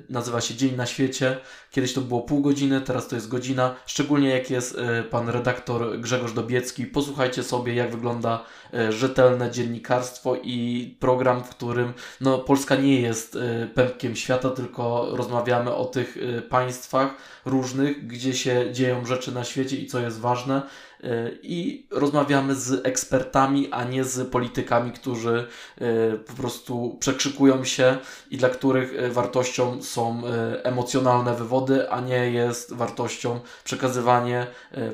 nazywa 0.09 0.41
się 0.41 0.55
Dzień 0.55 0.77
na 0.77 0.87
świecie, 0.87 1.41
kiedyś 1.71 1.93
to 1.93 2.01
było 2.01 2.21
pół 2.21 2.41
godziny, 2.41 2.81
teraz 2.81 3.09
to 3.09 3.15
jest 3.15 3.29
godzina, 3.29 3.75
szczególnie 3.87 4.29
jak 4.29 4.51
jest 4.51 4.79
y, 5.01 5.03
pan 5.03 5.29
redaktor 5.29 6.01
Grzegorz 6.01 6.33
Dobiecki, 6.33 6.87
posłuchajcie 6.87 7.43
sobie 7.43 7.75
jak 7.75 7.91
wygląda 7.91 8.45
rzetelne 8.91 9.51
dziennikarstwo 9.51 10.37
i 10.43 10.97
program, 11.01 11.45
w 11.45 11.49
którym 11.49 11.93
no, 12.21 12.39
Polska 12.39 12.77
nie 12.77 13.01
jest 13.01 13.39
pępkiem 13.75 14.17
świata, 14.17 14.51
tylko 14.51 15.09
rozmawiamy 15.17 15.75
o 15.75 15.85
tych 15.85 16.17
y, 16.17 16.43
państwach 16.43 17.15
różnych, 17.45 18.07
gdzie 18.07 18.35
się 18.35 18.73
dzieją 18.73 19.07
rzeczy 19.07 19.33
na 19.33 19.45
świecie 19.45 19.77
i 19.77 19.87
co 19.87 20.01
jest 20.01 20.21
ważne. 20.21 20.63
Y, 21.05 21.39
I 21.43 21.87
rozmawiamy 21.91 22.55
z 22.55 22.87
ekspertami, 22.87 23.69
a 23.71 23.85
nie 23.85 24.05
z 24.05 24.31
politykami, 24.31 24.93
którzy 24.93 25.47
y, 25.83 26.19
po 26.19 26.33
prostu 26.33 26.97
przekrzykują 27.01 27.65
się 27.65 27.99
i 28.31 28.37
dla 28.37 28.49
których 28.49 29.13
wartością 29.13 29.83
są 29.83 30.23
emocjonalne 30.63 31.35
wywody, 31.35 31.91
a 31.91 32.01
nie 32.01 32.31
jest 32.31 32.73
wartością 32.73 33.41
przekazywanie 33.65 34.47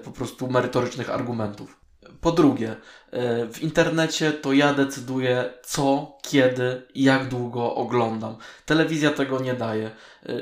po 0.04 0.10
prostu 0.10 0.50
merytorycznych 0.50 1.10
argumentów. 1.10 1.79
Po 2.20 2.32
drugie, 2.32 2.76
e, 3.10 3.46
w 3.46 3.62
internecie 3.62 4.32
to 4.32 4.52
ja 4.52 4.74
decyduję 4.74 5.52
co, 5.62 6.18
kiedy 6.22 6.82
i 6.94 7.02
jak 7.02 7.28
długo 7.28 7.74
oglądam. 7.74 8.36
Telewizja 8.66 9.10
tego 9.10 9.40
nie 9.40 9.54
daje. 9.54 9.86
E, 9.86 9.92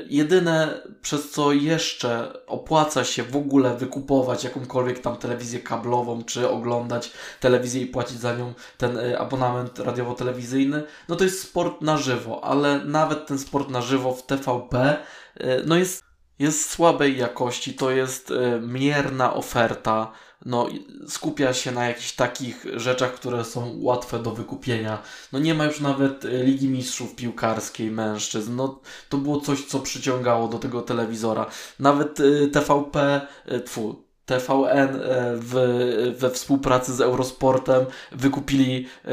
jedyne, 0.09 0.81
przez 1.01 1.31
co 1.31 1.51
jeszcze 1.51 2.33
opłaca 2.47 3.03
się 3.03 3.23
w 3.23 3.35
ogóle 3.35 3.77
wykupować 3.77 4.43
jakąkolwiek 4.43 4.99
tam 4.99 5.17
telewizję 5.17 5.59
kablową, 5.59 6.23
czy 6.23 6.49
oglądać 6.49 7.11
telewizję 7.39 7.81
i 7.81 7.85
płacić 7.85 8.19
za 8.19 8.35
nią 8.35 8.53
ten 8.77 8.97
e, 8.97 9.19
abonament 9.19 9.79
radiowo-telewizyjny, 9.79 10.83
no 11.09 11.15
to 11.15 11.23
jest 11.23 11.41
sport 11.41 11.81
na 11.81 11.97
żywo, 11.97 12.43
ale 12.43 12.85
nawet 12.85 13.27
ten 13.27 13.39
sport 13.39 13.69
na 13.69 13.81
żywo 13.81 14.13
w 14.13 14.25
TVP, 14.25 14.97
no 15.65 15.75
jest, 15.75 16.03
jest 16.39 16.69
słabej 16.69 17.17
jakości, 17.17 17.73
to 17.73 17.91
jest 17.91 18.33
mierna 18.61 19.33
oferta 19.33 20.11
no, 20.45 20.67
skupia 21.07 21.53
się 21.53 21.71
na 21.71 21.87
jakichś 21.87 22.11
takich 22.11 22.65
rzeczach, 22.75 23.13
które 23.13 23.45
są 23.45 23.75
łatwe 23.81 24.19
do 24.19 24.31
wykupienia. 24.31 25.01
No 25.33 25.39
nie 25.39 25.53
ma 25.53 25.65
już 25.65 25.79
nawet 25.79 26.25
e, 26.25 26.43
Ligi 26.43 26.67
Mistrzów 26.67 27.15
Piłkarskiej 27.15 27.91
mężczyzn. 27.91 28.55
No 28.55 28.79
to 29.09 29.17
było 29.17 29.41
coś, 29.41 29.65
co 29.65 29.79
przyciągało 29.79 30.47
do 30.47 30.59
tego 30.59 30.81
telewizora. 30.81 31.45
Nawet 31.79 32.19
e, 32.19 32.47
TVP, 32.47 33.21
e, 33.45 33.59
tfu, 33.59 34.08
TVN 34.29 34.95
e, 34.95 35.35
w, 35.35 36.15
we 36.19 36.29
współpracy 36.29 36.93
z 36.93 37.01
Eurosportem 37.01 37.85
wykupili 38.11 38.87
e, 39.05 39.11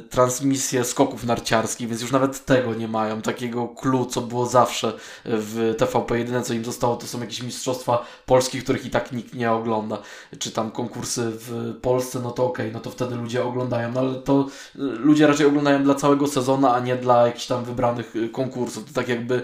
transmisję 0.00 0.84
skoków 0.84 1.24
narciarskich, 1.24 1.88
więc 1.88 2.02
już 2.02 2.12
nawet 2.12 2.44
tego 2.44 2.74
nie 2.74 2.88
mają, 2.88 3.22
takiego 3.22 3.68
clue, 3.68 4.06
co 4.06 4.20
było 4.20 4.46
zawsze 4.46 4.92
w 5.24 5.74
TVP. 5.78 6.18
Jedyne, 6.18 6.42
co 6.42 6.54
im 6.54 6.64
zostało, 6.64 6.96
to 6.96 7.06
są 7.06 7.20
jakieś 7.20 7.42
mistrzostwa 7.42 8.06
polskich, 8.26 8.64
których 8.64 8.86
i 8.86 8.90
tak 8.90 9.12
nikt 9.12 9.34
nie 9.34 9.52
ogląda. 9.52 9.98
Czy 10.38 10.50
tam 10.50 10.70
konkursy 10.70 11.30
w 11.30 11.74
Polsce, 11.82 12.20
no 12.22 12.30
to 12.30 12.46
okej, 12.46 12.66
okay, 12.66 12.74
no 12.74 12.80
to 12.80 12.90
wtedy 12.90 13.16
ludzie 13.16 13.44
oglądają, 13.44 13.92
no 13.92 14.00
ale 14.00 14.14
to 14.14 14.40
e, 14.40 14.78
ludzie 14.78 15.26
raczej 15.26 15.46
oglądają 15.46 15.82
dla 15.82 15.94
całego 15.94 16.26
sezonu, 16.26 16.66
a 16.66 16.80
nie 16.80 16.96
dla 16.96 17.26
jakichś 17.26 17.46
tam 17.46 17.64
wybranych 17.64 18.14
e, 18.16 18.28
konkursów. 18.28 18.84
To 18.84 18.94
tak 18.94 19.08
jakby 19.08 19.42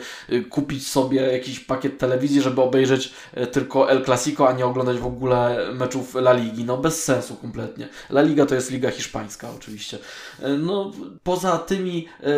kupić 0.51 0.87
sobie 0.87 1.21
jakiś 1.21 1.61
pakiet 1.61 1.99
telewizji, 1.99 2.43
żeby 2.43 2.63
obejrzeć 2.63 3.13
tylko 3.53 3.91
El 3.91 4.05
Clasico, 4.05 4.49
a 4.49 4.53
nie 4.53 4.67
oglądać 4.67 4.99
w 4.99 5.07
ogóle 5.07 5.14
ogóle 5.17 5.73
meczów 5.75 6.15
La 6.15 6.33
Ligi. 6.33 6.65
No 6.65 6.77
bez 6.77 7.05
sensu 7.05 7.37
kompletnie. 7.37 7.89
La 8.11 8.23
Liga 8.23 8.47
to 8.47 8.55
jest 8.55 8.71
liga 8.71 8.91
hiszpańska 8.91 9.51
oczywiście. 9.57 9.99
E, 10.43 10.49
no 10.49 10.93
poza 11.23 11.59
tymi 11.59 12.09
e, 12.21 12.33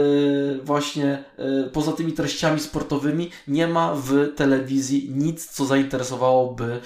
właśnie, 0.65 1.25
e, 1.39 1.71
poza 1.73 1.93
tymi 1.93 2.13
treściami 2.13 2.61
sportowymi 2.61 3.31
nie 3.49 3.69
ma 3.69 3.95
w 3.95 4.35
telewizji 4.37 5.11
nic, 5.15 5.47
co 5.47 5.65
zainteresowałoby 5.65 6.81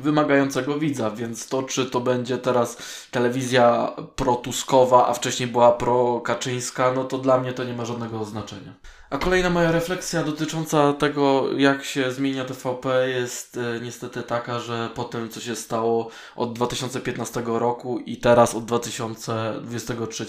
wymagającego 0.00 0.78
widza, 0.78 1.10
więc 1.10 1.48
to, 1.48 1.62
czy 1.62 1.86
to 1.86 2.00
będzie 2.00 2.38
teraz 2.38 2.76
telewizja 3.10 3.92
protuskowa, 4.16 5.08
a 5.08 5.14
wcześniej 5.14 5.48
była 5.48 5.72
pro-kaczyńska, 5.72 6.92
no 6.92 7.04
to 7.04 7.18
dla 7.18 7.38
mnie 7.38 7.52
to 7.52 7.64
nie 7.64 7.74
ma 7.74 7.84
żadnego 7.84 8.24
znaczenia. 8.24 8.74
A 9.10 9.18
kolejna 9.18 9.50
moja 9.50 9.72
refleksja 9.72 10.24
dotycząca 10.24 10.92
tego, 10.92 11.52
jak 11.56 11.84
się 11.84 12.12
zmienia 12.12 12.44
TVP, 12.44 13.08
jest 13.08 13.56
e, 13.56 13.80
niestety 13.80 14.22
taka, 14.22 14.58
że 14.58 14.90
po 14.94 15.04
tym, 15.04 15.28
co 15.28 15.40
się 15.40 15.56
stało 15.56 16.10
od 16.36 16.52
2015 16.52 17.42
roku 17.46 17.98
i 17.98 18.16
teraz 18.16 18.54
od 18.54 18.64
2023, 18.64 20.26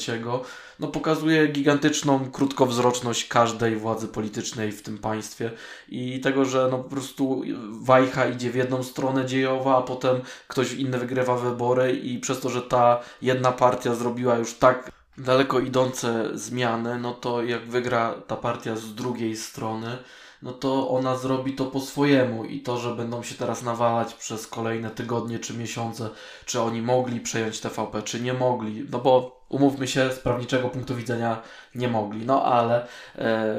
no 0.82 0.88
pokazuje 0.88 1.48
gigantyczną 1.48 2.32
krótkowzroczność 2.32 3.28
każdej 3.28 3.76
władzy 3.76 4.08
politycznej 4.08 4.72
w 4.72 4.82
tym 4.82 4.98
państwie 4.98 5.52
i 5.90 6.20
tego, 6.20 6.46
że 6.46 6.68
no 6.72 6.78
po 6.78 6.90
prostu 6.90 7.42
wajcha 7.70 8.26
idzie 8.28 8.52
w 8.52 8.56
jedną 8.56 8.84
stronę 8.84 9.26
dziejowa, 9.26 9.78
a 9.78 9.82
potem 9.82 10.22
ktoś 10.48 10.74
inny 10.74 10.98
wygrywa 11.00 11.38
wybory 11.38 11.92
i 11.92 12.20
przez 12.20 12.40
to, 12.40 12.50
że 12.50 12.62
ta 12.62 13.00
jedna 13.22 13.52
partia 13.52 13.96
zrobiła 13.96 14.38
już 14.38 14.54
tak 14.54 14.92
daleko 15.18 15.60
idące 15.60 16.30
zmiany, 16.34 17.00
no 17.00 17.14
to 17.14 17.44
jak 17.44 17.66
wygra 17.66 18.14
ta 18.28 18.36
partia 18.36 18.76
z 18.76 18.96
drugiej 18.96 19.38
strony, 19.38 19.98
no 20.42 20.52
to 20.52 20.90
ona 20.90 21.18
zrobi 21.18 21.54
to 21.54 21.66
po 21.66 21.80
swojemu 21.80 22.46
i 22.46 22.62
to, 22.62 22.78
że 22.78 22.96
będą 22.96 23.24
się 23.24 23.36
teraz 23.36 23.64
nawalać 23.64 24.14
przez 24.14 24.48
kolejne 24.48 24.90
tygodnie 24.90 25.40
czy 25.40 25.54
miesiące, 25.54 26.10
czy 26.46 26.62
oni 26.62 26.82
mogli 26.82 27.20
przejąć 27.20 27.60
TVP, 27.60 28.02
czy 28.04 28.22
nie 28.22 28.34
mogli, 28.34 28.86
no 28.92 29.00
bo 29.00 29.41
umówmy 29.52 29.88
się, 29.88 30.12
z 30.12 30.20
prawniczego 30.20 30.70
punktu 30.70 30.96
widzenia 30.96 31.42
nie 31.76 31.88
mogli, 31.88 32.26
no 32.26 32.44
ale 32.44 32.88
e, 33.18 33.56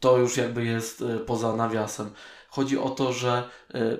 to 0.00 0.16
już 0.16 0.36
jakby 0.36 0.64
jest 0.64 1.02
e, 1.02 1.18
poza 1.18 1.56
nawiasem. 1.56 2.10
Chodzi 2.48 2.78
o 2.78 2.90
to, 2.90 3.12
że 3.12 3.42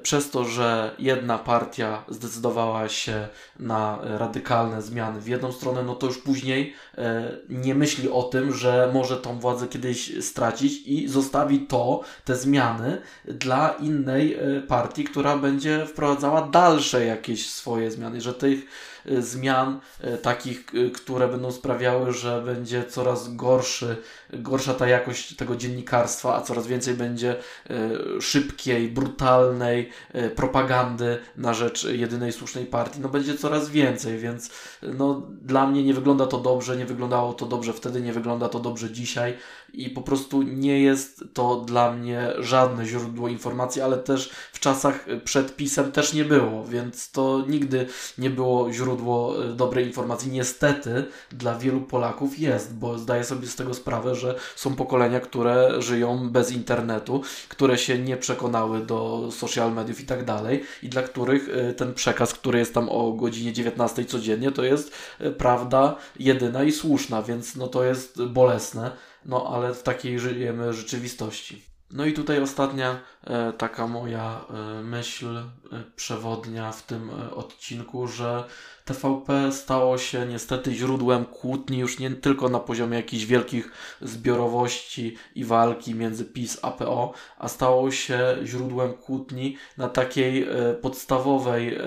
przez 0.02 0.30
to, 0.30 0.44
że 0.44 0.94
jedna 0.98 1.38
partia 1.38 2.04
zdecydowała 2.08 2.88
się 2.88 3.28
na 3.58 3.98
radykalne 4.02 4.82
zmiany 4.82 5.20
w 5.20 5.28
jedną 5.28 5.52
stronę, 5.52 5.82
no 5.82 5.94
to 5.94 6.06
już 6.06 6.18
później 6.18 6.74
y, 6.98 7.02
nie 7.48 7.74
myśli 7.74 8.10
o 8.10 8.22
tym, 8.22 8.54
że 8.54 8.90
może 8.92 9.16
tą 9.16 9.38
władzę 9.38 9.68
kiedyś 9.68 10.24
stracić 10.24 10.86
i 10.86 11.08
zostawi 11.08 11.60
to, 11.60 12.00
te 12.24 12.36
zmiany 12.36 13.02
dla 13.24 13.68
innej 13.70 14.36
y, 14.56 14.62
partii, 14.62 15.04
która 15.04 15.36
będzie 15.36 15.86
wprowadzała 15.86 16.48
dalsze 16.48 17.06
jakieś 17.06 17.50
swoje 17.50 17.90
zmiany, 17.90 18.20
że 18.20 18.34
tych 18.34 18.66
zmian 19.18 19.80
takich, 20.22 20.66
które 20.94 21.28
będą 21.28 21.52
sprawiały, 21.52 22.12
że 22.12 22.42
będzie 22.42 22.84
coraz 22.84 23.36
gorszy, 23.36 23.96
gorsza 24.32 24.74
ta 24.74 24.86
jakość 24.86 25.36
tego 25.36 25.56
dziennikarstwa, 25.56 26.36
a 26.36 26.40
coraz 26.40 26.66
więcej 26.66 26.94
będzie 26.94 27.36
szybkiej, 28.20 28.88
brutalnej 28.88 29.61
e, 29.68 30.30
propagandy 30.30 31.18
na 31.36 31.54
rzecz 31.54 31.84
jedynej 31.84 32.32
słusznej 32.32 32.66
partii, 32.66 33.00
no 33.00 33.08
będzie 33.08 33.38
coraz 33.38 33.70
więcej, 33.70 34.18
więc 34.18 34.50
no, 34.82 35.22
dla 35.42 35.66
mnie 35.66 35.82
nie 35.84 35.94
wygląda 35.94 36.26
to 36.26 36.38
dobrze, 36.38 36.76
nie 36.76 36.86
wyglądało 36.86 37.32
to 37.32 37.46
dobrze 37.46 37.72
wtedy, 37.72 38.00
nie 38.00 38.12
wygląda 38.12 38.48
to 38.48 38.60
dobrze 38.60 38.90
dzisiaj 38.90 39.34
i 39.72 39.90
po 39.90 40.02
prostu 40.02 40.42
nie 40.42 40.80
jest 40.80 41.24
to 41.34 41.56
dla 41.56 41.92
mnie 41.92 42.32
żadne 42.38 42.86
źródło 42.86 43.28
informacji, 43.28 43.82
ale 43.82 43.98
też 43.98 44.30
w 44.52 44.60
czasach 44.60 45.06
przed 45.24 45.56
pisem 45.56 45.92
też 45.92 46.12
nie 46.12 46.24
było, 46.24 46.64
więc 46.64 47.10
to 47.10 47.44
nigdy 47.48 47.86
nie 48.18 48.30
było 48.30 48.72
źródło 48.72 49.44
e, 49.44 49.48
dobrej 49.48 49.86
informacji. 49.86 50.30
Niestety 50.30 51.04
dla 51.30 51.58
wielu 51.58 51.80
Polaków 51.80 52.38
jest, 52.38 52.74
bo 52.74 52.98
zdaję 52.98 53.24
sobie 53.24 53.46
z 53.46 53.56
tego 53.56 53.74
sprawę, 53.74 54.14
że 54.14 54.34
są 54.56 54.74
pokolenia, 54.74 55.20
które 55.20 55.82
żyją 55.82 56.30
bez 56.30 56.52
internetu, 56.52 57.22
które 57.48 57.78
się 57.78 57.98
nie 57.98 58.16
przekonały 58.16 58.86
do 58.86 59.28
social 59.30 59.72
mediów 59.72 60.00
i 60.00 60.06
tak 60.06 60.24
dalej 60.24 60.64
i 60.82 60.88
dla 60.88 61.02
których 61.02 61.48
e, 61.48 61.72
ten 61.72 61.94
przekaz, 61.94 62.34
który 62.34 62.58
jest 62.58 62.74
tam 62.74 62.88
o 62.88 63.12
godzinie 63.12 63.52
19 63.52 64.04
codziennie, 64.04 64.52
to 64.52 64.64
jest 64.64 64.92
prawda 65.38 65.96
jedyna 66.18 66.64
i 66.64 66.72
słuszna, 66.72 67.22
więc 67.22 67.56
no 67.56 67.68
to 67.68 67.84
jest 67.84 68.24
bolesne 68.24 68.90
no 69.24 69.46
ale 69.54 69.74
w 69.74 69.82
takiej 69.82 70.18
żyjemy 70.18 70.72
rzeczywistości. 70.72 71.72
No 71.92 72.04
i 72.04 72.12
tutaj 72.12 72.42
ostatnia 72.42 73.00
e, 73.24 73.52
taka 73.52 73.86
moja 73.86 74.44
e, 74.50 74.82
myśl 74.82 75.36
e, 75.36 75.44
przewodnia 75.96 76.72
w 76.72 76.82
tym 76.82 77.10
e, 77.10 77.34
odcinku, 77.34 78.06
że 78.08 78.44
TVP 78.84 79.52
stało 79.52 79.98
się 79.98 80.26
niestety 80.26 80.74
źródłem 80.74 81.24
kłótni 81.24 81.78
już 81.78 81.98
nie 81.98 82.10
tylko 82.10 82.48
na 82.48 82.60
poziomie 82.60 82.96
jakichś 82.96 83.24
wielkich 83.24 83.72
zbiorowości 84.02 85.16
i 85.34 85.44
walki 85.44 85.94
między 85.94 86.24
PiS 86.24 86.58
a 86.62 86.70
PO, 86.70 87.12
a 87.38 87.48
stało 87.48 87.90
się 87.90 88.36
źródłem 88.44 88.94
kłótni 88.94 89.56
na 89.78 89.88
takiej 89.88 90.42
e, 90.42 90.74
podstawowej 90.74 91.74
e, 91.74 91.80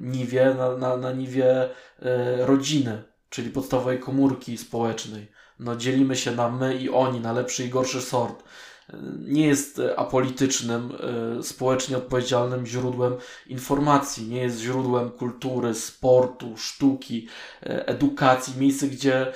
niwie, 0.00 0.54
na, 0.58 0.76
na, 0.76 0.96
na 0.96 1.12
niwie 1.12 1.68
rodziny, 2.38 3.02
czyli 3.30 3.50
podstawowej 3.50 3.98
komórki 3.98 4.58
społecznej 4.58 5.39
no, 5.60 5.76
dzielimy 5.76 6.16
się 6.16 6.30
na 6.30 6.50
my 6.50 6.74
i 6.74 6.90
oni, 6.90 7.20
na 7.20 7.32
lepszy 7.32 7.64
i 7.64 7.68
gorszy 7.68 8.02
sort 8.02 8.42
nie 9.28 9.46
jest 9.46 9.78
e, 9.78 9.98
apolitycznym, 9.98 10.92
e, 11.38 11.42
społecznie 11.42 11.96
odpowiedzialnym 11.96 12.66
źródłem 12.66 13.14
informacji, 13.46 14.28
nie 14.28 14.40
jest 14.40 14.60
źródłem 14.60 15.10
kultury, 15.10 15.74
sportu, 15.74 16.56
sztuki, 16.56 17.28
e, 17.62 17.88
edukacji, 17.88 18.54
miejsce, 18.58 18.86
gdzie 18.86 19.32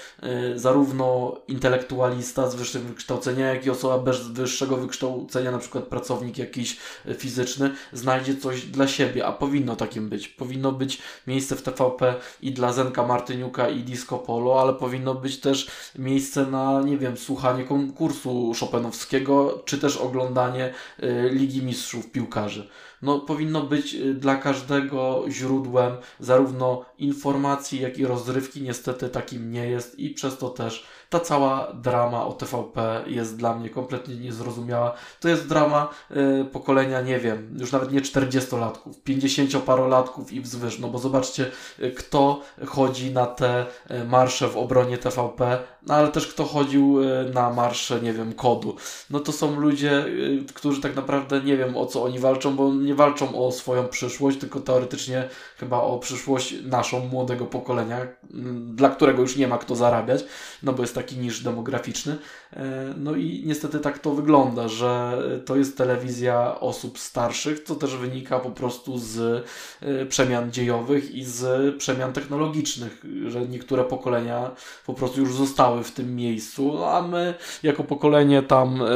zarówno 0.55 1.37
intelektualista 1.49 2.51
z 2.51 2.55
wyższym 2.55 2.83
wykształceniem, 2.83 3.55
jak 3.55 3.67
i 3.67 3.71
osoba 3.71 3.99
bez 3.99 4.29
wyższego 4.29 4.77
wykształcenia, 4.77 5.51
na 5.51 5.59
przykład 5.59 5.85
pracownik 5.85 6.39
jakiś 6.39 6.77
fizyczny, 7.19 7.71
znajdzie 7.93 8.37
coś 8.37 8.63
dla 8.63 8.89
siebie, 8.89 9.27
a 9.27 9.33
powinno 9.33 9.77
takim 9.77 10.09
być. 10.09 10.29
Powinno 10.29 10.73
być 10.73 11.03
miejsce 11.27 11.57
w 11.57 11.63
TVP 11.63 12.15
i 12.43 12.53
dla 12.53 12.73
Zenka 12.73 13.07
Martyniuka 13.07 13.69
i 13.69 13.81
Disco 13.81 14.19
Polo, 14.19 14.61
ale 14.61 14.75
powinno 14.75 15.15
być 15.15 15.41
też 15.41 15.71
miejsce 15.99 16.47
na, 16.47 16.81
nie 16.81 16.99
wiem, 16.99 17.17
słuchanie 17.17 17.65
konkursu 17.65 18.53
Chopinowskiego, 18.61 19.44
czy 19.65 19.79
też 19.79 19.97
oglądanie 19.97 20.75
y, 21.03 21.31
Ligi 21.33 21.63
Mistrzów 21.63 22.11
Piłkarzy. 22.11 22.69
No, 23.05 23.21
powinno 23.21 23.63
być 23.63 23.95
y, 23.95 24.15
dla 24.15 24.37
każdego 24.37 25.25
źródłem 25.29 25.97
zarówno 26.21 26.85
informacji, 26.99 27.81
jak 27.81 27.99
i 27.99 28.07
rozrywki. 28.07 28.63
Niestety 28.63 29.09
takim 29.09 29.51
nie 29.51 29.67
jest 29.67 29.99
i 29.99 30.11
przez 30.11 30.39
to 30.39 30.49
też 30.49 30.87
ta 31.11 31.21
cała 31.21 31.73
drama 31.73 32.27
o 32.27 32.33
TVP 32.33 33.05
jest 33.07 33.37
dla 33.37 33.55
mnie 33.55 33.71
kompletnie 33.71 34.17
niezrozumiała. 34.17 34.95
To 35.21 35.29
jest 35.29 35.49
drama 35.49 35.89
y, 36.11 36.45
pokolenia, 36.45 37.01
nie 37.01 37.19
wiem, 37.19 37.57
już 37.61 37.73
nawet 37.73 37.93
nie 37.93 38.01
40-latków, 38.01 38.93
50-parolatków 39.07 40.33
i 40.33 40.41
wzwyż. 40.41 40.79
No 40.79 40.89
bo 40.89 40.99
zobaczcie, 40.99 41.51
y, 41.81 41.91
kto 41.91 42.41
chodzi 42.67 43.11
na 43.11 43.27
te 43.27 43.67
y, 43.91 44.05
marsze 44.05 44.49
w 44.49 44.57
obronie 44.57 44.99
TVP, 44.99 45.59
no 45.87 45.95
ale 45.95 46.09
też 46.09 46.27
kto 46.27 46.45
chodził 46.45 46.99
na 47.35 47.51
marsze, 47.51 48.01
nie 48.01 48.13
wiem, 48.13 48.33
kodu. 48.33 48.77
No 49.11 49.21
to 49.21 49.33
są 49.33 49.61
ludzie, 49.61 50.07
y, 50.07 50.45
którzy 50.55 50.81
tak 50.81 50.97
naprawdę 50.97 51.41
nie 51.41 51.57
wiem 51.57 51.77
o 51.77 51.87
co 51.87 52.05
oni 52.05 52.19
walczą, 52.19 52.57
bo 52.57 52.75
nie 52.75 52.94
walczą 52.95 53.47
o 53.47 53.53
swoją 53.53 53.89
przyszłość, 53.89 54.39
tylko 54.39 54.61
teoretycznie 54.61 55.29
chyba 55.57 55.81
o 55.81 55.99
przyszłość 55.99 56.55
naszą, 56.63 57.01
młodego 57.01 57.47
pokolenia, 57.47 58.07
dla 58.75 58.89
którego 58.89 59.23
już 59.23 59.37
nie 59.37 59.49
ma 59.49 59.59
kto 59.59 59.77
zarabiać, 59.77 60.25
no 60.63 60.73
bo 60.73 60.83
jest 60.83 60.95
taki 60.95 61.17
niż 61.17 61.43
demograficzny. 61.43 62.19
E, 62.57 62.95
no 62.97 63.15
i 63.15 63.43
niestety 63.47 63.81
tak 63.81 63.99
to 63.99 64.15
wygląda, 64.15 64.69
że 64.69 65.23
to 65.45 65.57
jest 65.57 65.79
telewizja 65.79 66.61
osób 66.61 66.99
starszych, 66.99 67.63
co 67.63 67.75
też 67.75 67.97
wynika 67.97 68.39
po 68.39 68.51
prostu 68.51 68.99
z 68.99 69.45
e, 69.83 70.07
przemian 70.07 70.53
dziejowych 70.53 71.15
i 71.15 71.25
z 71.25 71.75
przemian 71.77 72.13
technologicznych, 72.13 73.05
że 73.27 73.41
niektóre 73.41 73.85
pokolenia 73.85 74.51
po 74.87 74.95
prostu 74.95 75.21
już 75.21 75.35
zostały 75.35 75.85
w 75.85 75.93
tym 75.93 76.17
miejscu, 76.17 76.85
a 76.85 77.03
my 77.03 77.35
jako 77.63 77.85
pokolenie 77.85 78.43
tam 78.43 78.83
e, 78.83 78.87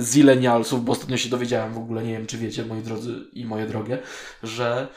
zilenialsów, 0.00 0.84
bo 0.84 0.92
ostatnio 0.92 1.16
się 1.16 1.28
dowiedziałem 1.28 1.74
w 1.74 1.78
ogóle, 1.78 2.04
nie 2.04 2.12
wiem 2.12 2.26
czy 2.26 2.38
wiecie 2.38 2.64
moi 2.64 2.82
drodzy 2.82 3.14
i 3.32 3.44
moje 3.44 3.66
drogie, 3.66 3.98
że 4.42 4.88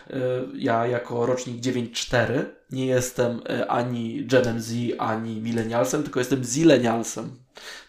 ja 0.54 0.88
jako 0.88 1.26
rocznik 1.26 1.62
9.4 1.62 2.59
nie 2.72 2.86
jestem 2.86 3.42
ani 3.68 4.26
Genem 4.26 4.62
Z, 4.62 4.74
ani 4.98 5.42
millennialsem, 5.42 6.04
tylko 6.04 6.20
jestem 6.20 6.44
zilenialsem. 6.44 7.32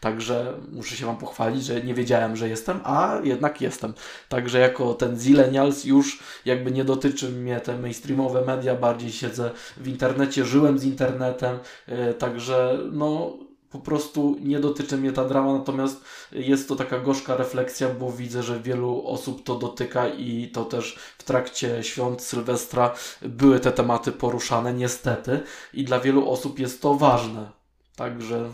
Także 0.00 0.54
muszę 0.72 0.96
się 0.96 1.06
Wam 1.06 1.16
pochwalić, 1.16 1.64
że 1.64 1.82
nie 1.82 1.94
wiedziałem, 1.94 2.36
że 2.36 2.48
jestem, 2.48 2.80
a 2.84 3.18
jednak 3.24 3.60
jestem. 3.60 3.94
Także 4.28 4.58
jako 4.58 4.94
ten 4.94 5.18
zillennials 5.18 5.84
już 5.84 6.22
jakby 6.44 6.70
nie 6.70 6.84
dotyczy 6.84 7.28
mnie 7.28 7.60
te 7.60 7.78
mainstreamowe 7.78 8.44
media, 8.44 8.74
bardziej 8.74 9.12
siedzę 9.12 9.50
w 9.76 9.88
internecie, 9.88 10.44
żyłem 10.44 10.78
z 10.78 10.84
internetem, 10.84 11.58
yy, 11.88 12.14
także 12.14 12.78
no 12.92 13.38
po 13.70 13.78
prostu 13.78 14.36
nie 14.40 14.60
dotyczy 14.60 14.96
mnie 14.96 15.12
ta 15.12 15.24
drama, 15.24 15.52
natomiast 15.52 16.04
jest 16.32 16.68
to 16.68 16.76
taka 16.76 16.98
gorzka 16.98 17.36
refleksja, 17.36 17.88
bo 17.88 18.12
widzę, 18.12 18.42
że 18.42 18.60
wielu 18.60 19.06
osób 19.06 19.44
to 19.44 19.54
dotyka 19.54 20.08
i 20.08 20.50
to 20.54 20.64
też 20.64 20.98
w 21.18 21.24
trakcie 21.24 21.84
świąt 21.84 22.22
Sylwestra 22.22 22.94
były 23.22 23.60
te 23.60 23.72
tematy 23.72 24.12
poruszane, 24.12 24.74
niestety, 24.74 25.40
i 25.74 25.84
dla 25.84 26.00
wielu 26.00 26.30
osób 26.30 26.58
jest 26.58 26.82
to 26.82 26.94
ważne. 26.94 27.50
Także 27.96 28.50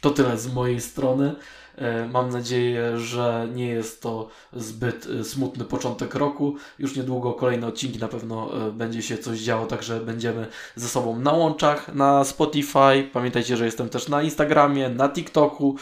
To 0.00 0.10
tyle 0.10 0.38
z 0.38 0.52
mojej 0.54 0.80
strony. 0.80 1.34
E, 1.78 2.08
mam 2.08 2.30
nadzieję, 2.30 2.98
że 2.98 3.48
nie 3.54 3.66
jest 3.66 4.02
to 4.02 4.28
zbyt 4.52 5.06
e, 5.20 5.24
smutny 5.24 5.64
początek 5.64 6.14
roku. 6.14 6.56
Już 6.78 6.96
niedługo 6.96 7.32
kolejne 7.32 7.66
odcinki 7.66 7.98
na 7.98 8.08
pewno 8.08 8.66
e, 8.68 8.72
będzie 8.72 9.02
się 9.02 9.18
coś 9.18 9.38
działo, 9.38 9.66
także 9.66 10.00
będziemy 10.00 10.46
ze 10.76 10.88
sobą 10.88 11.18
na 11.18 11.32
łączach, 11.32 11.94
na 11.94 12.24
Spotify. 12.24 13.08
Pamiętajcie, 13.12 13.56
że 13.56 13.64
jestem 13.64 13.88
też 13.88 14.08
na 14.08 14.22
Instagramie, 14.22 14.88
na 14.88 15.08
TikToku. 15.08 15.76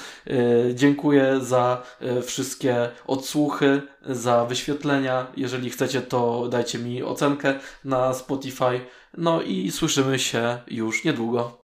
Dziękuję 0.74 1.40
za 1.40 1.82
wszystkie 2.22 2.88
odsłuchy, 3.06 3.82
za 4.06 4.44
wyświetlenia. 4.44 5.26
Jeżeli 5.36 5.70
chcecie, 5.70 6.02
to 6.02 6.48
dajcie 6.48 6.78
mi 6.78 7.02
ocenkę 7.02 7.58
na 7.84 8.14
Spotify. 8.14 8.80
No 9.16 9.42
i 9.42 9.70
słyszymy 9.70 10.18
się 10.18 10.58
już 10.66 11.04
niedługo. 11.04 11.65